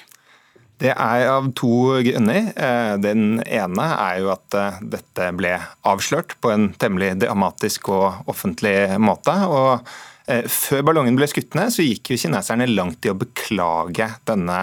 [0.80, 2.53] Det er av to grunner.
[2.55, 5.57] Eh, den ene er jo at eh, dette ble
[5.88, 9.36] avslørt på en temmelig dramatisk og offentlig måte.
[9.43, 9.89] og
[10.32, 14.59] eh, før ballongen ble skutt ned, så gikk jo kineserne langt i å beklage denne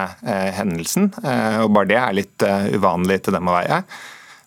[0.57, 1.11] hendelsen.
[1.21, 3.83] og Bare det er litt uvanlig til dem å være.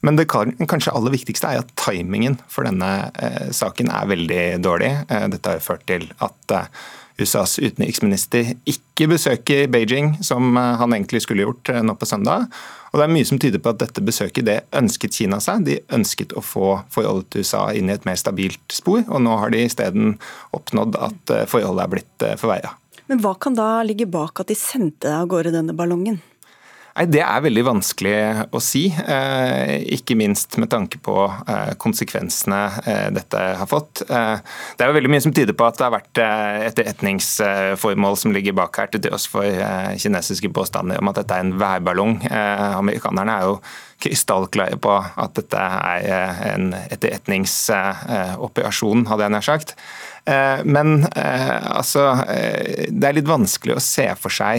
[0.01, 4.95] Men det kanskje aller viktigste er at timingen for denne saken er veldig dårlig.
[5.07, 6.57] Dette har jo ført til at
[7.21, 12.49] USAs utenriksminister ikke besøker Beijing, som eh, han egentlig skulle gjort eh, nå på søndag.
[12.91, 15.67] Og Det er mye som tyder på at dette besøket det ønsket Kina seg.
[15.69, 19.37] De ønsket å få forholdet til USA inn i et mer stabilt spor, og nå
[19.43, 20.17] har de isteden
[20.57, 22.75] oppnådd at eh, forholdet er blitt forverra.
[23.11, 26.21] Men hva kan da ligge bak at de sendte av gårde denne ballongen?
[26.97, 28.15] Nei, Det er veldig vanskelig
[28.51, 34.03] å si, eh, ikke minst med tanke på eh, konsekvensene eh, dette har fått.
[34.11, 36.19] Det er jo veldig mye som tyder på at det har vært
[36.71, 39.45] etterretningsformål som ligger bak her, til tross for
[40.01, 42.15] kinesiske påstander om at dette er en værballong.
[42.81, 43.55] Amerikanerne er jo
[44.01, 46.01] krystallklare på at dette er
[46.55, 49.69] en etterretningsoperasjon, hadde jeg nær sagt.
[50.65, 54.57] Men altså, det er litt vanskelig å se for seg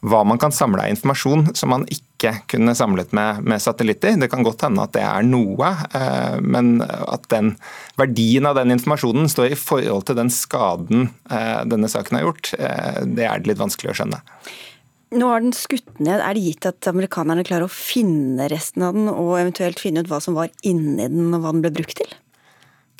[0.00, 4.16] hva man kan samle av informasjon som man ikke kunne samlet med, med, satellitter.
[4.20, 7.54] Det kan godt hende at det er noe, eh, men at den
[8.00, 12.54] verdien av den informasjonen står i forhold til den skaden eh, denne saken har gjort,
[12.58, 14.22] eh, det er det litt vanskelig å skjønne.
[15.10, 16.22] Nå har den skutt ned.
[16.22, 20.10] Er det gitt at amerikanerne klarer å finne resten av den, og eventuelt finne ut
[20.10, 22.12] hva som var inni den, og hva den ble brukt til?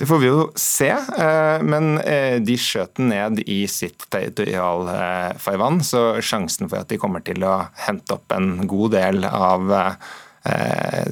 [0.01, 5.83] Det får vi jo se, eh, men eh, de skjøt den ned i sitt territorialfarvann,
[5.85, 9.93] så sjansen for at de kommer til å hente opp en god del av eh,
[9.93, 10.30] Eh,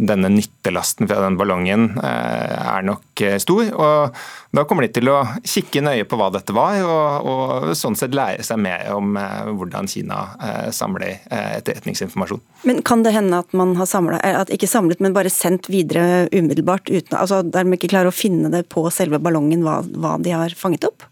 [0.01, 3.66] denne nyttelasten fra den ballongen eh, er nok eh, stor.
[3.76, 4.16] og
[4.57, 8.16] Da kommer de til å kikke nøye på hva dette var, og, og sånn sett
[8.16, 10.22] lære seg mer om hvordan Kina
[10.72, 12.41] samler etterretningsinformasjon.
[12.68, 16.26] Men Kan det hende at man har samlet, at ikke samlet, men bare sendt videre
[16.33, 20.33] umiddelbart, uten, altså dermed ikke klarer å finne det på selve ballongen hva, hva de
[20.33, 21.05] har fanget opp?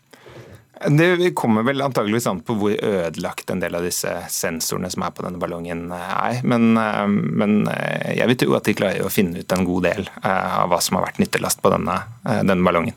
[0.76, 5.14] Det kommer vel antageligvis an på hvor ødelagt en del av disse sensorene som er
[5.16, 6.42] på denne ballongen er.
[6.44, 9.88] Men, eh, men eh, jeg vil tro at de klarer å finne ut en god
[9.88, 11.96] del eh, av hva som har vært nyttelast på denne,
[12.42, 12.96] denne ballongen.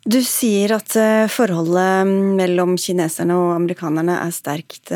[0.00, 0.94] Du sier at
[1.28, 4.88] forholdet mellom kineserne og amerikanerne er sterkt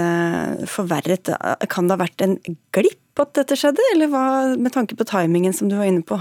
[0.72, 1.28] forverret.
[1.68, 2.38] Kan det ha vært en
[2.72, 4.24] glipp at dette skjedde, eller hva
[4.56, 6.16] med tanke på timingen som du var inne på?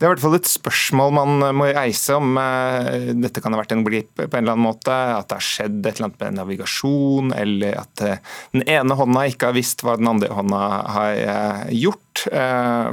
[0.00, 3.58] Det er i hvert fall et spørsmål man må reise om eh, dette kan ha
[3.60, 4.94] vært en glipp på en eller annen måte.
[4.94, 8.22] At det har skjedd et eller annet med navigasjon, eller at eh,
[8.56, 10.62] den ene hånda ikke har visst hva den andre hånda
[10.96, 12.24] har eh, gjort.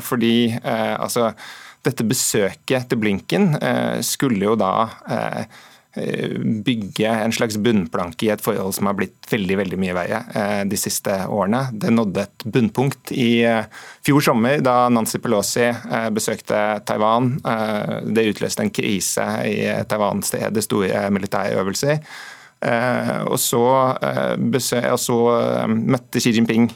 [0.07, 1.31] Fordi altså,
[1.83, 3.49] dette besøket til Blinken
[4.05, 4.69] skulle jo da
[5.17, 5.43] Eh,
[6.65, 10.61] bygge en slags bunnplanke i et forhold som har blitt veldig veldig mye verre eh,
[10.69, 11.67] de siste årene.
[11.73, 13.67] Det nådde et bunnpunkt i eh,
[14.05, 15.67] fjor sommer da Nancy Pelosi
[16.13, 17.35] besøkte Taiwan.
[18.07, 22.01] Det utløste en krise i Taiwan stedet store militære øvelser.
[23.29, 25.17] og så, og så
[25.69, 26.69] møtte Xi Jinping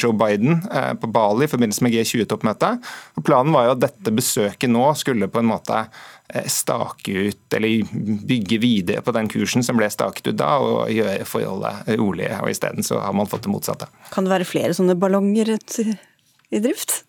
[0.00, 0.60] Joe Biden
[1.00, 2.90] på Bali i forbindelse med G20-toppmøtet.
[3.24, 5.86] Planen var jo at dette besøket nå skulle på en måte
[6.21, 7.84] Eh, stake ut eller
[8.26, 12.28] bygge videre på den kursen som ble staket ut da, og gjøre forholdet rolig.
[12.40, 13.88] og Isteden så har man fått det motsatte.
[14.12, 17.02] Kan det være flere sånne ballonger i drift?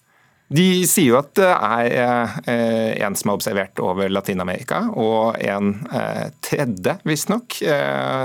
[0.54, 5.72] De sier jo at det er eh, en som er observert over Latin-Amerika, og en
[5.90, 7.58] eh, tredje, visstnok,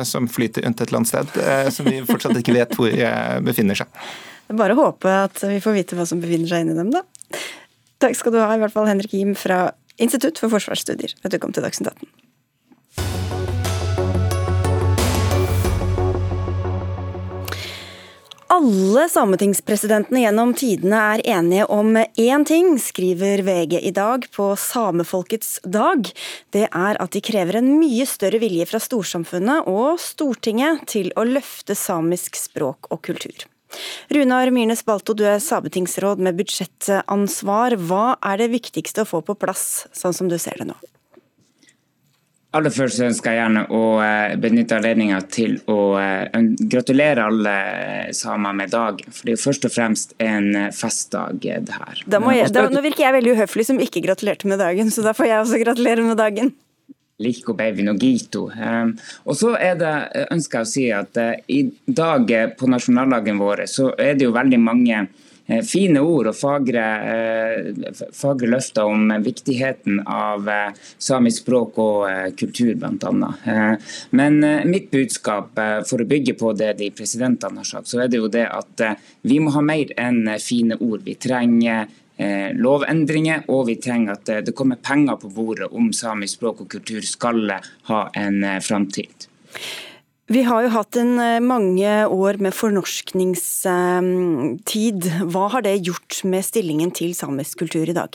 [0.05, 1.38] som flyter rundt et eller annet sted,
[1.72, 2.92] som vi fortsatt ikke vet hvor
[3.46, 3.88] befinner seg.
[4.49, 7.05] Det bare håpe at vi får vite hva som befinner seg inni dem, da.
[8.03, 9.68] Takk skal du ha, i hvert fall Henrik Im fra
[9.99, 12.09] Institutt for forsvarsstudier, at du kom til Dagsnytt 18.
[18.59, 25.59] Alle sametingspresidentene gjennom tidene er enige om én ting, skriver VG i dag på samefolkets
[25.62, 26.09] dag.
[26.57, 31.28] Det er at de krever en mye større vilje fra storsamfunnet og Stortinget til å
[31.28, 33.46] løfte samisk språk og kultur.
[34.14, 37.77] Runar Myrnes Balto, du er sabetingsråd med budsjettansvar.
[37.89, 40.79] Hva er det viktigste å få på plass, sånn som du ser det nå?
[42.57, 46.39] Aller først ønsker jeg gjerne å eh, benytte anledningen til å eh,
[46.73, 47.57] gratulere alle
[48.16, 49.12] samer med dagen.
[49.12, 52.01] For det er jo først og fremst en eh, festdag, det her.
[52.09, 55.29] Jeg, da, nå virker jeg veldig uhøflig som ikke gratulerte med dagen, så da får
[55.29, 56.55] jeg også gratulere med dagen.
[57.19, 58.47] Liko Beivin og Gito.
[58.51, 58.93] Ehm,
[59.27, 63.39] og så det, eh, ønsker jeg å si at eh, i dag eh, på nasjonaldagen
[63.39, 65.09] vår så er det jo veldig mange
[65.64, 66.83] fine ord og fagre,
[68.12, 70.45] fagre løfter om viktigheten av
[71.01, 73.31] samisk språk og kultur, bl.a.
[74.21, 74.37] Men
[74.69, 75.57] mitt budskap,
[75.89, 78.85] for å bygge på det de presidentene har sagt, så er det jo det at
[79.25, 81.01] vi må ha mer enn fine ord.
[81.09, 81.89] Vi trenger
[82.59, 86.69] lovendringer, og vi trenger at eh, det kommer penger på bordet om samisk språk og
[86.73, 87.53] kultur skal
[87.91, 89.29] ha en eh, framtid.
[90.29, 95.07] Vi har jo hatt en mange år med fornorskningstid.
[95.33, 98.12] Hva har det gjort med stillingen til samisk kultur i dag?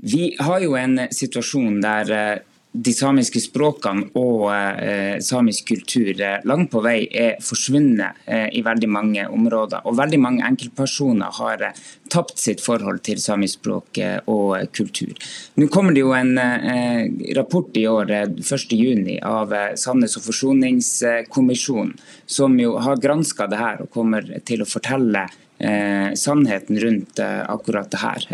[0.00, 2.40] Vi har jo en situasjon der
[2.76, 8.62] de samiske språkene og eh, samisk kultur eh, langt på vei er forsvunnet eh, i
[8.66, 9.86] veldig mange områder.
[9.88, 11.78] Og veldig mange enkeltpersoner har eh,
[12.12, 15.14] tapt sitt forhold til samisk språk eh, og kultur.
[15.56, 17.06] Nå kommer det jo en eh,
[17.38, 18.12] rapport i år,
[18.42, 21.96] 1.6, av Sannhets- og forsoningskommisjonen,
[22.26, 28.00] som jo har granska det her og kommer til å fortelle sannheten rundt akkurat det
[28.02, 28.26] her.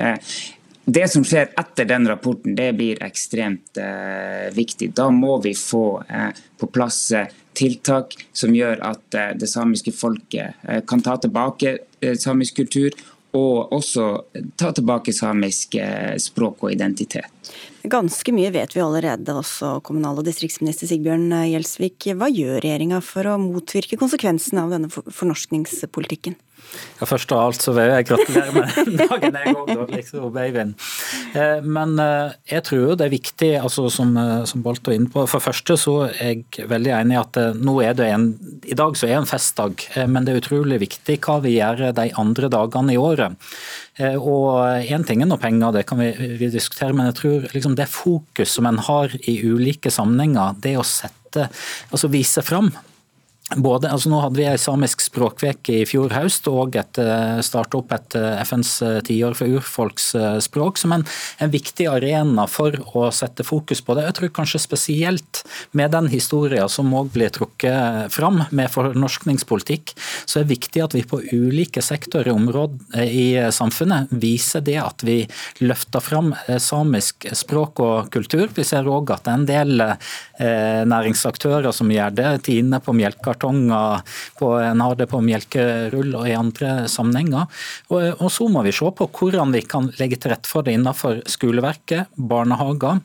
[0.92, 4.90] Det som skjer etter den rapporten, det blir ekstremt eh, viktig.
[4.98, 9.94] Da må vi få eh, på plass eh, tiltak som gjør at eh, det samiske
[9.96, 12.96] folket eh, kan ta tilbake eh, samisk kultur,
[13.32, 14.06] og også
[14.60, 15.78] ta tilbake samisk
[16.20, 17.54] språk og identitet.
[17.88, 22.10] Ganske mye vet vi allerede, også kommunal- og distriktsminister Sigbjørn Gjelsvik.
[22.12, 26.36] Hva gjør regjeringa for å motvirke konsekvensene av denne fornorskningspolitikken?
[27.00, 30.74] Ja, Først av alt så vil jeg gratulere med dagen, jeg òg, liksom babyen.
[31.34, 35.10] Eh, men eh, jeg tror det er viktig, altså som, eh, som Bolt var inne
[35.12, 35.24] på.
[35.30, 38.28] For første så er jeg veldig enig i at nå er det en
[38.62, 41.88] I dag så er det en festdag, men det er utrolig viktig hva vi gjør
[41.96, 43.34] de andre dagene i året.
[44.16, 44.46] Og
[44.92, 47.90] Én ting er nå penger, det kan vi, vi, diskutere, men jeg tror liksom det
[47.92, 51.50] fokus som en har i ulike sammenhenger, det å sette,
[51.90, 52.70] altså vise fram
[53.56, 57.92] både, altså nå hadde vi en samisk språkveke i fjor høst og eh, starte opp
[57.94, 61.04] et eh, FNs eh, tiår for urfolksspråk som en,
[61.42, 64.06] en, viktig arena for å sette fokus på det.
[64.08, 65.42] Jeg tror kanskje spesielt
[65.76, 69.94] med den historien som òg blir trukket fram med fornorskningspolitikk,
[70.24, 75.04] så er det viktig at vi på ulike sektorer områder i samfunnet viser det at
[75.04, 75.18] vi
[75.60, 76.32] løfter fram
[76.62, 78.48] samisk språk og kultur.
[78.54, 79.84] Vi ser òg at det er en del
[80.88, 82.30] næringsaktører som gjør det.
[82.48, 84.02] Tine på Melkart kartonger,
[84.38, 87.46] på, en har det på melkerull og i andre sammenhenger.
[87.90, 90.76] Og, og så må vi se på hvordan vi kan legge til rette for det
[90.78, 93.00] innenfor skoleverket, barnehager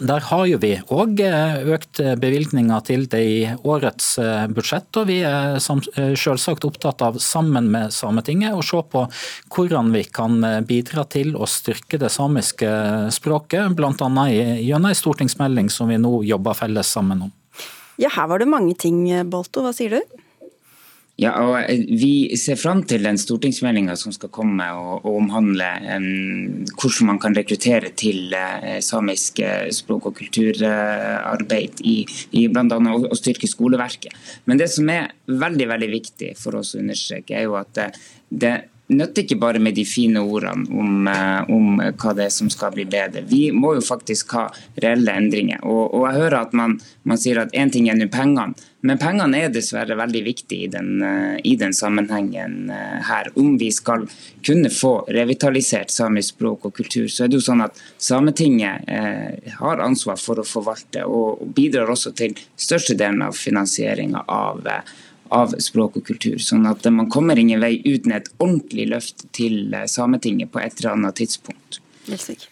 [0.00, 1.20] Der har jo vi òg
[1.68, 4.14] økt bevilgninger til det i årets
[4.48, 4.88] budsjett.
[4.96, 9.04] og Vi er selvsagt opptatt av, sammen med Sametinget, å se på
[9.52, 12.72] hvordan vi kan bidra til å styrke det samiske
[13.12, 14.26] språket, bl.a.
[14.32, 17.36] gjennom en stortingsmelding som vi nå jobber felles sammen om.
[18.00, 19.64] Ja, her var det mange ting, Bolto.
[19.64, 20.20] Hva sier du?
[21.20, 25.68] Ja, og eh, Vi ser fram til den stortingsmeldinga som skal komme og, omhandle
[26.72, 29.42] hvordan man kan rekruttere til uh, samisk
[29.76, 31.98] språk- og kulturarbeid i,
[32.40, 32.64] i bl.a.
[32.72, 34.16] Å styrke skoleverket.
[34.48, 37.84] Men det som er veldig veldig viktig for oss å understreke, er jo at
[38.32, 38.54] det,
[38.92, 41.08] det nytter ikke bare med de fine ordene om,
[41.48, 43.24] om, hva det er som skal bli bedre.
[43.28, 44.48] Vi må jo faktisk ha
[44.84, 45.62] reelle endringer.
[45.64, 46.76] Og, og jeg hører at man,
[47.08, 48.52] man sier at én ting er nå pengene.
[48.82, 53.30] Men pengene er dessverre veldig viktige i den, eh, i den, sammenhengen eh, her.
[53.38, 54.08] Om vi skal
[54.44, 59.54] kunne få revitalisert samisk språk og kultur, så er det jo sånn at Sametinget eh,
[59.60, 64.66] har ansvar for å forvalte, og bidrar også til størstedelen av finansieringa av,
[65.32, 66.38] av språk og kultur.
[66.42, 70.96] Sånn at man kommer ingen vei uten et ordentlig løft til Sametinget på et eller
[70.96, 71.80] annet tidspunkt.
[72.08, 72.48] Gjelsvik.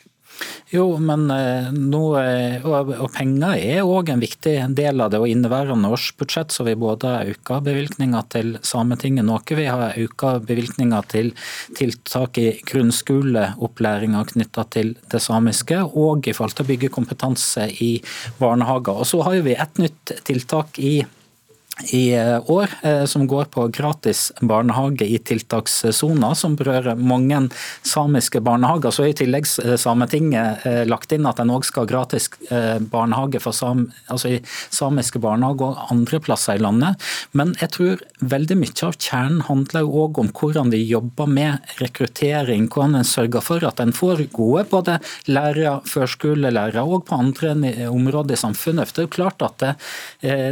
[0.71, 5.19] Jo, men eh, nå, eh, og, og penger er òg en viktig del av det.
[5.19, 9.43] og Inneværende års budsjett så vi både har bevilgninga til Sametinget noe.
[9.43, 11.33] Vi har øka bevilgninga til
[11.79, 17.93] tiltak i grunnskoleopplæringa knytta til det samiske, og i forhold til å bygge kompetanse i
[18.39, 19.03] barnehager.
[19.03, 21.01] Og Så har vi et nytt tiltak i
[21.89, 27.41] i eh, år, eh, som går på gratis barnehage i tiltakssona, som berører mange
[27.87, 28.93] samiske barnehager.
[28.95, 32.29] Så I tillegg eh, Sametinget lagt inn at en òg skal ha gratis
[32.93, 37.01] barnehage for sam, altså i samiske barnehager og andre plasser i landet.
[37.37, 42.69] Men jeg tror veldig mye av kjernen handler òg om hvordan de jobber med rekruttering.
[42.69, 44.99] Hvordan en sørger for at en får gode både
[45.31, 47.55] lærere, førskolelærere og på andre
[47.89, 48.91] områder i samfunnet.
[48.91, 49.73] For det er jo klart at det,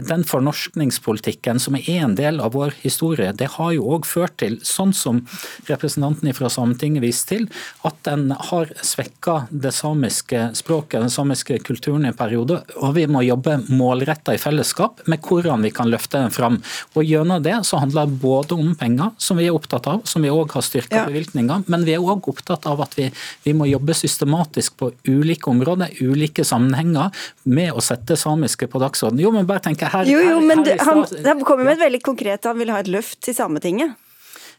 [0.09, 4.37] den fornorskningspolitikken politikken, som er en del av vår historie, det har jo òg ført
[4.39, 5.21] til, sånn som
[5.69, 7.47] representanten fra Sametinget viste til,
[7.85, 12.63] at en har svekka det samiske språket, den samiske kulturen i en periode.
[12.79, 16.61] Og vi må jobbe målretta i fellesskap med hvordan vi kan løfte den fram.
[16.95, 20.23] Og Gjennom det så handler det både om penger, som vi er opptatt av, som
[20.25, 21.07] vi òg har styrka ja.
[21.09, 23.09] bevilgninger, men vi er òg opptatt av at vi,
[23.45, 27.11] vi må jobbe systematisk på ulike områder, ulike sammenhenger,
[27.49, 29.25] med å sette samiske på dagsordenen.
[29.25, 31.87] Jo, men bare tenk her, jo, jo, men her, her, han, han kommer med et
[31.87, 33.97] veldig konkret, han vil ha et løft til Sametinget.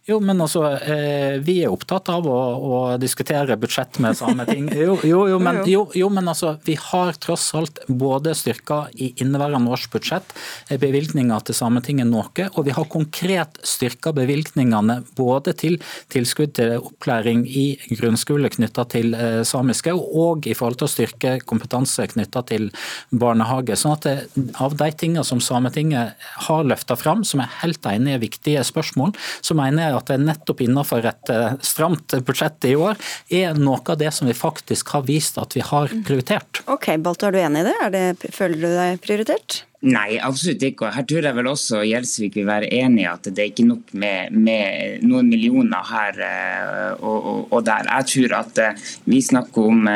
[0.06, 4.78] Jo, men altså, eh, Vi er opptatt av å, å diskutere budsjett med Sametinget.
[4.80, 9.12] Jo, jo, jo, men, jo, jo, men altså, vi har tross alt både styrka i
[9.22, 10.34] inneværende års budsjett
[10.70, 15.78] eh, bevilgninger til Sametinget noe, og vi har konkret styrka bevilgningene både til
[16.14, 21.36] tilskudd til opplæring i grunnskole knytta til eh, samiske, og i forhold til å styrke
[21.50, 22.70] kompetanse knytta til
[23.12, 23.78] barnehage.
[23.78, 24.18] sånn at det,
[24.60, 26.16] Av de tingene som Sametinget
[26.48, 29.14] har løfta fram, som er helt enig i viktige spørsmål,
[29.46, 33.82] så mener jeg at det nettopp innenfor et eh, stramt budsjett i år er noe
[33.86, 36.64] av det som vi faktisk har vist at vi har prioritert.
[36.68, 37.90] Ok, Balto, er du enig i det?
[37.96, 39.64] det føler du deg prioritert?
[39.80, 40.90] Nei, absolutt ikke.
[40.90, 43.68] Og her tror jeg vel også Gjelsvik vil være enig i at det er ikke
[43.70, 47.88] nok med, med noen millioner her eh, og, og, og, der.
[47.88, 49.88] Jeg tror at eh, vi snakker om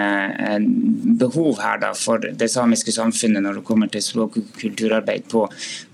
[1.20, 5.44] behov her da, for det samiske samfunnet når det kommer til språk- og kulturarbeid på,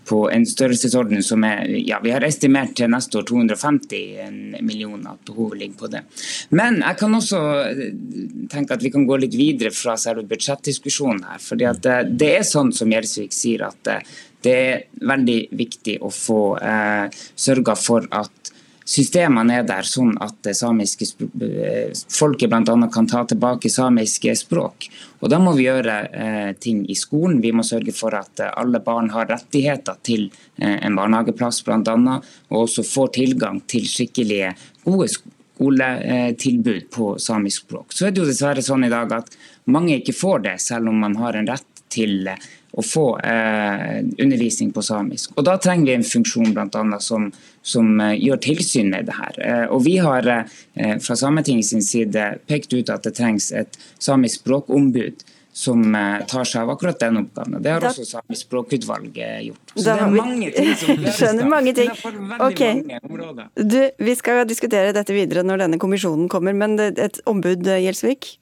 [0.10, 5.28] på en størrelsesorden som er ja, Vi har estimert til neste år 250 millioner at
[5.28, 6.01] behovet ligger på det.
[6.49, 7.84] Men jeg kan også eh,
[8.49, 11.43] tenke at vi kan gå litt videre fra selve budsjettdiskusjonen her.
[11.43, 15.97] fordi at det, det er sånn som Gjelsvik sier, at eh, det er veldig viktig
[16.01, 18.39] å få eh, sørga for at
[18.90, 21.06] systemene er der sånn at det samiske
[22.10, 22.90] folket bl.a.
[22.94, 24.90] kan ta tilbake samiske språk.
[25.20, 27.42] Og Da må vi gjøre eh, ting i skolen.
[27.44, 31.98] Vi må sørge for at eh, alle barn har rettigheter til eh, en barnehageplass bl.a.
[32.50, 34.56] Og også får tilgang til skikkelige,
[34.88, 37.94] gode skoletilbud på samisk språk.
[37.94, 39.36] Så er det jo dessverre sånn i dag at
[39.70, 42.32] mange ikke får det, selv om man har en rett til
[42.72, 45.34] å få eh, undervisning på samisk.
[45.38, 47.30] Og Da trenger vi en funksjon blant annet, som,
[47.65, 49.41] som eh, gjør tilsyn med det her.
[49.41, 54.43] Eh, og Vi har eh, fra Sametingets side pekt ut at det trengs et samisk
[54.43, 55.26] språkombud
[55.59, 57.57] som eh, tar seg av akkurat den oppgaven.
[57.63, 59.74] Det har da, også Samisk språkutvalg gjort.
[59.74, 61.89] Så det er mange ting som Skjønner mange ting.
[62.38, 62.61] Ok.
[63.57, 68.38] Du, vi skal diskutere dette videre når denne kommisjonen kommer, men et ombud, Gjelsvik?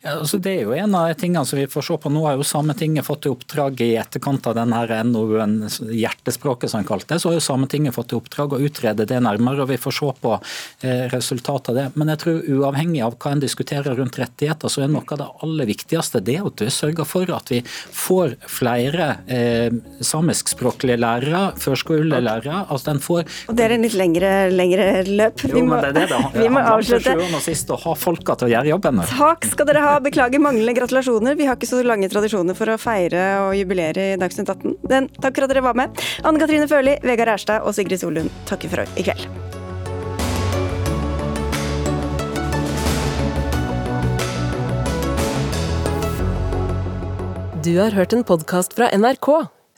[0.00, 2.12] Ja, altså det er jo en av tingene som vi får se på.
[2.12, 5.56] Nå har jo Sametinget fått i oppdrag i etterkant av denne NOU-en,
[5.92, 9.20] hjertespråket som han kalte det, så har jo Sametinget fått i oppdrag å utrede det
[9.24, 9.64] nærmere.
[9.64, 11.86] og Vi får se på eh, resultatet av det.
[11.98, 15.28] Men jeg tror uavhengig av hva en diskuterer rundt rettigheter, så er noe av det
[15.46, 22.64] aller viktigste det at vi sørger for at vi får flere eh, samiskspråklige lærere, førskolelærere.
[22.68, 23.26] altså den får...
[23.50, 25.44] Og det er en litt lengre, lengre løp.
[25.48, 28.38] Jo, men det er det det handler om til sjuende og sist, å ha folka
[28.38, 29.02] til å gjøre jobben.
[29.10, 29.98] Takk skal dere ha.
[29.98, 31.34] Beklager manglende gratulasjoner.
[31.34, 34.76] Vi har ikke så lange tradisjoner for å feire og jubilere i Dagsnytt 18.
[34.86, 36.02] Men takk for at dere var med.
[36.22, 39.26] Anne Katrine Førli, Vegard Erstad og Sigrid Solund takker for i kveld.
[47.66, 49.32] Du har hørt en podkast fra NRK.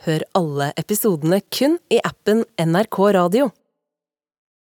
[0.05, 3.49] Hør alle episodene kun i appen NRK Radio.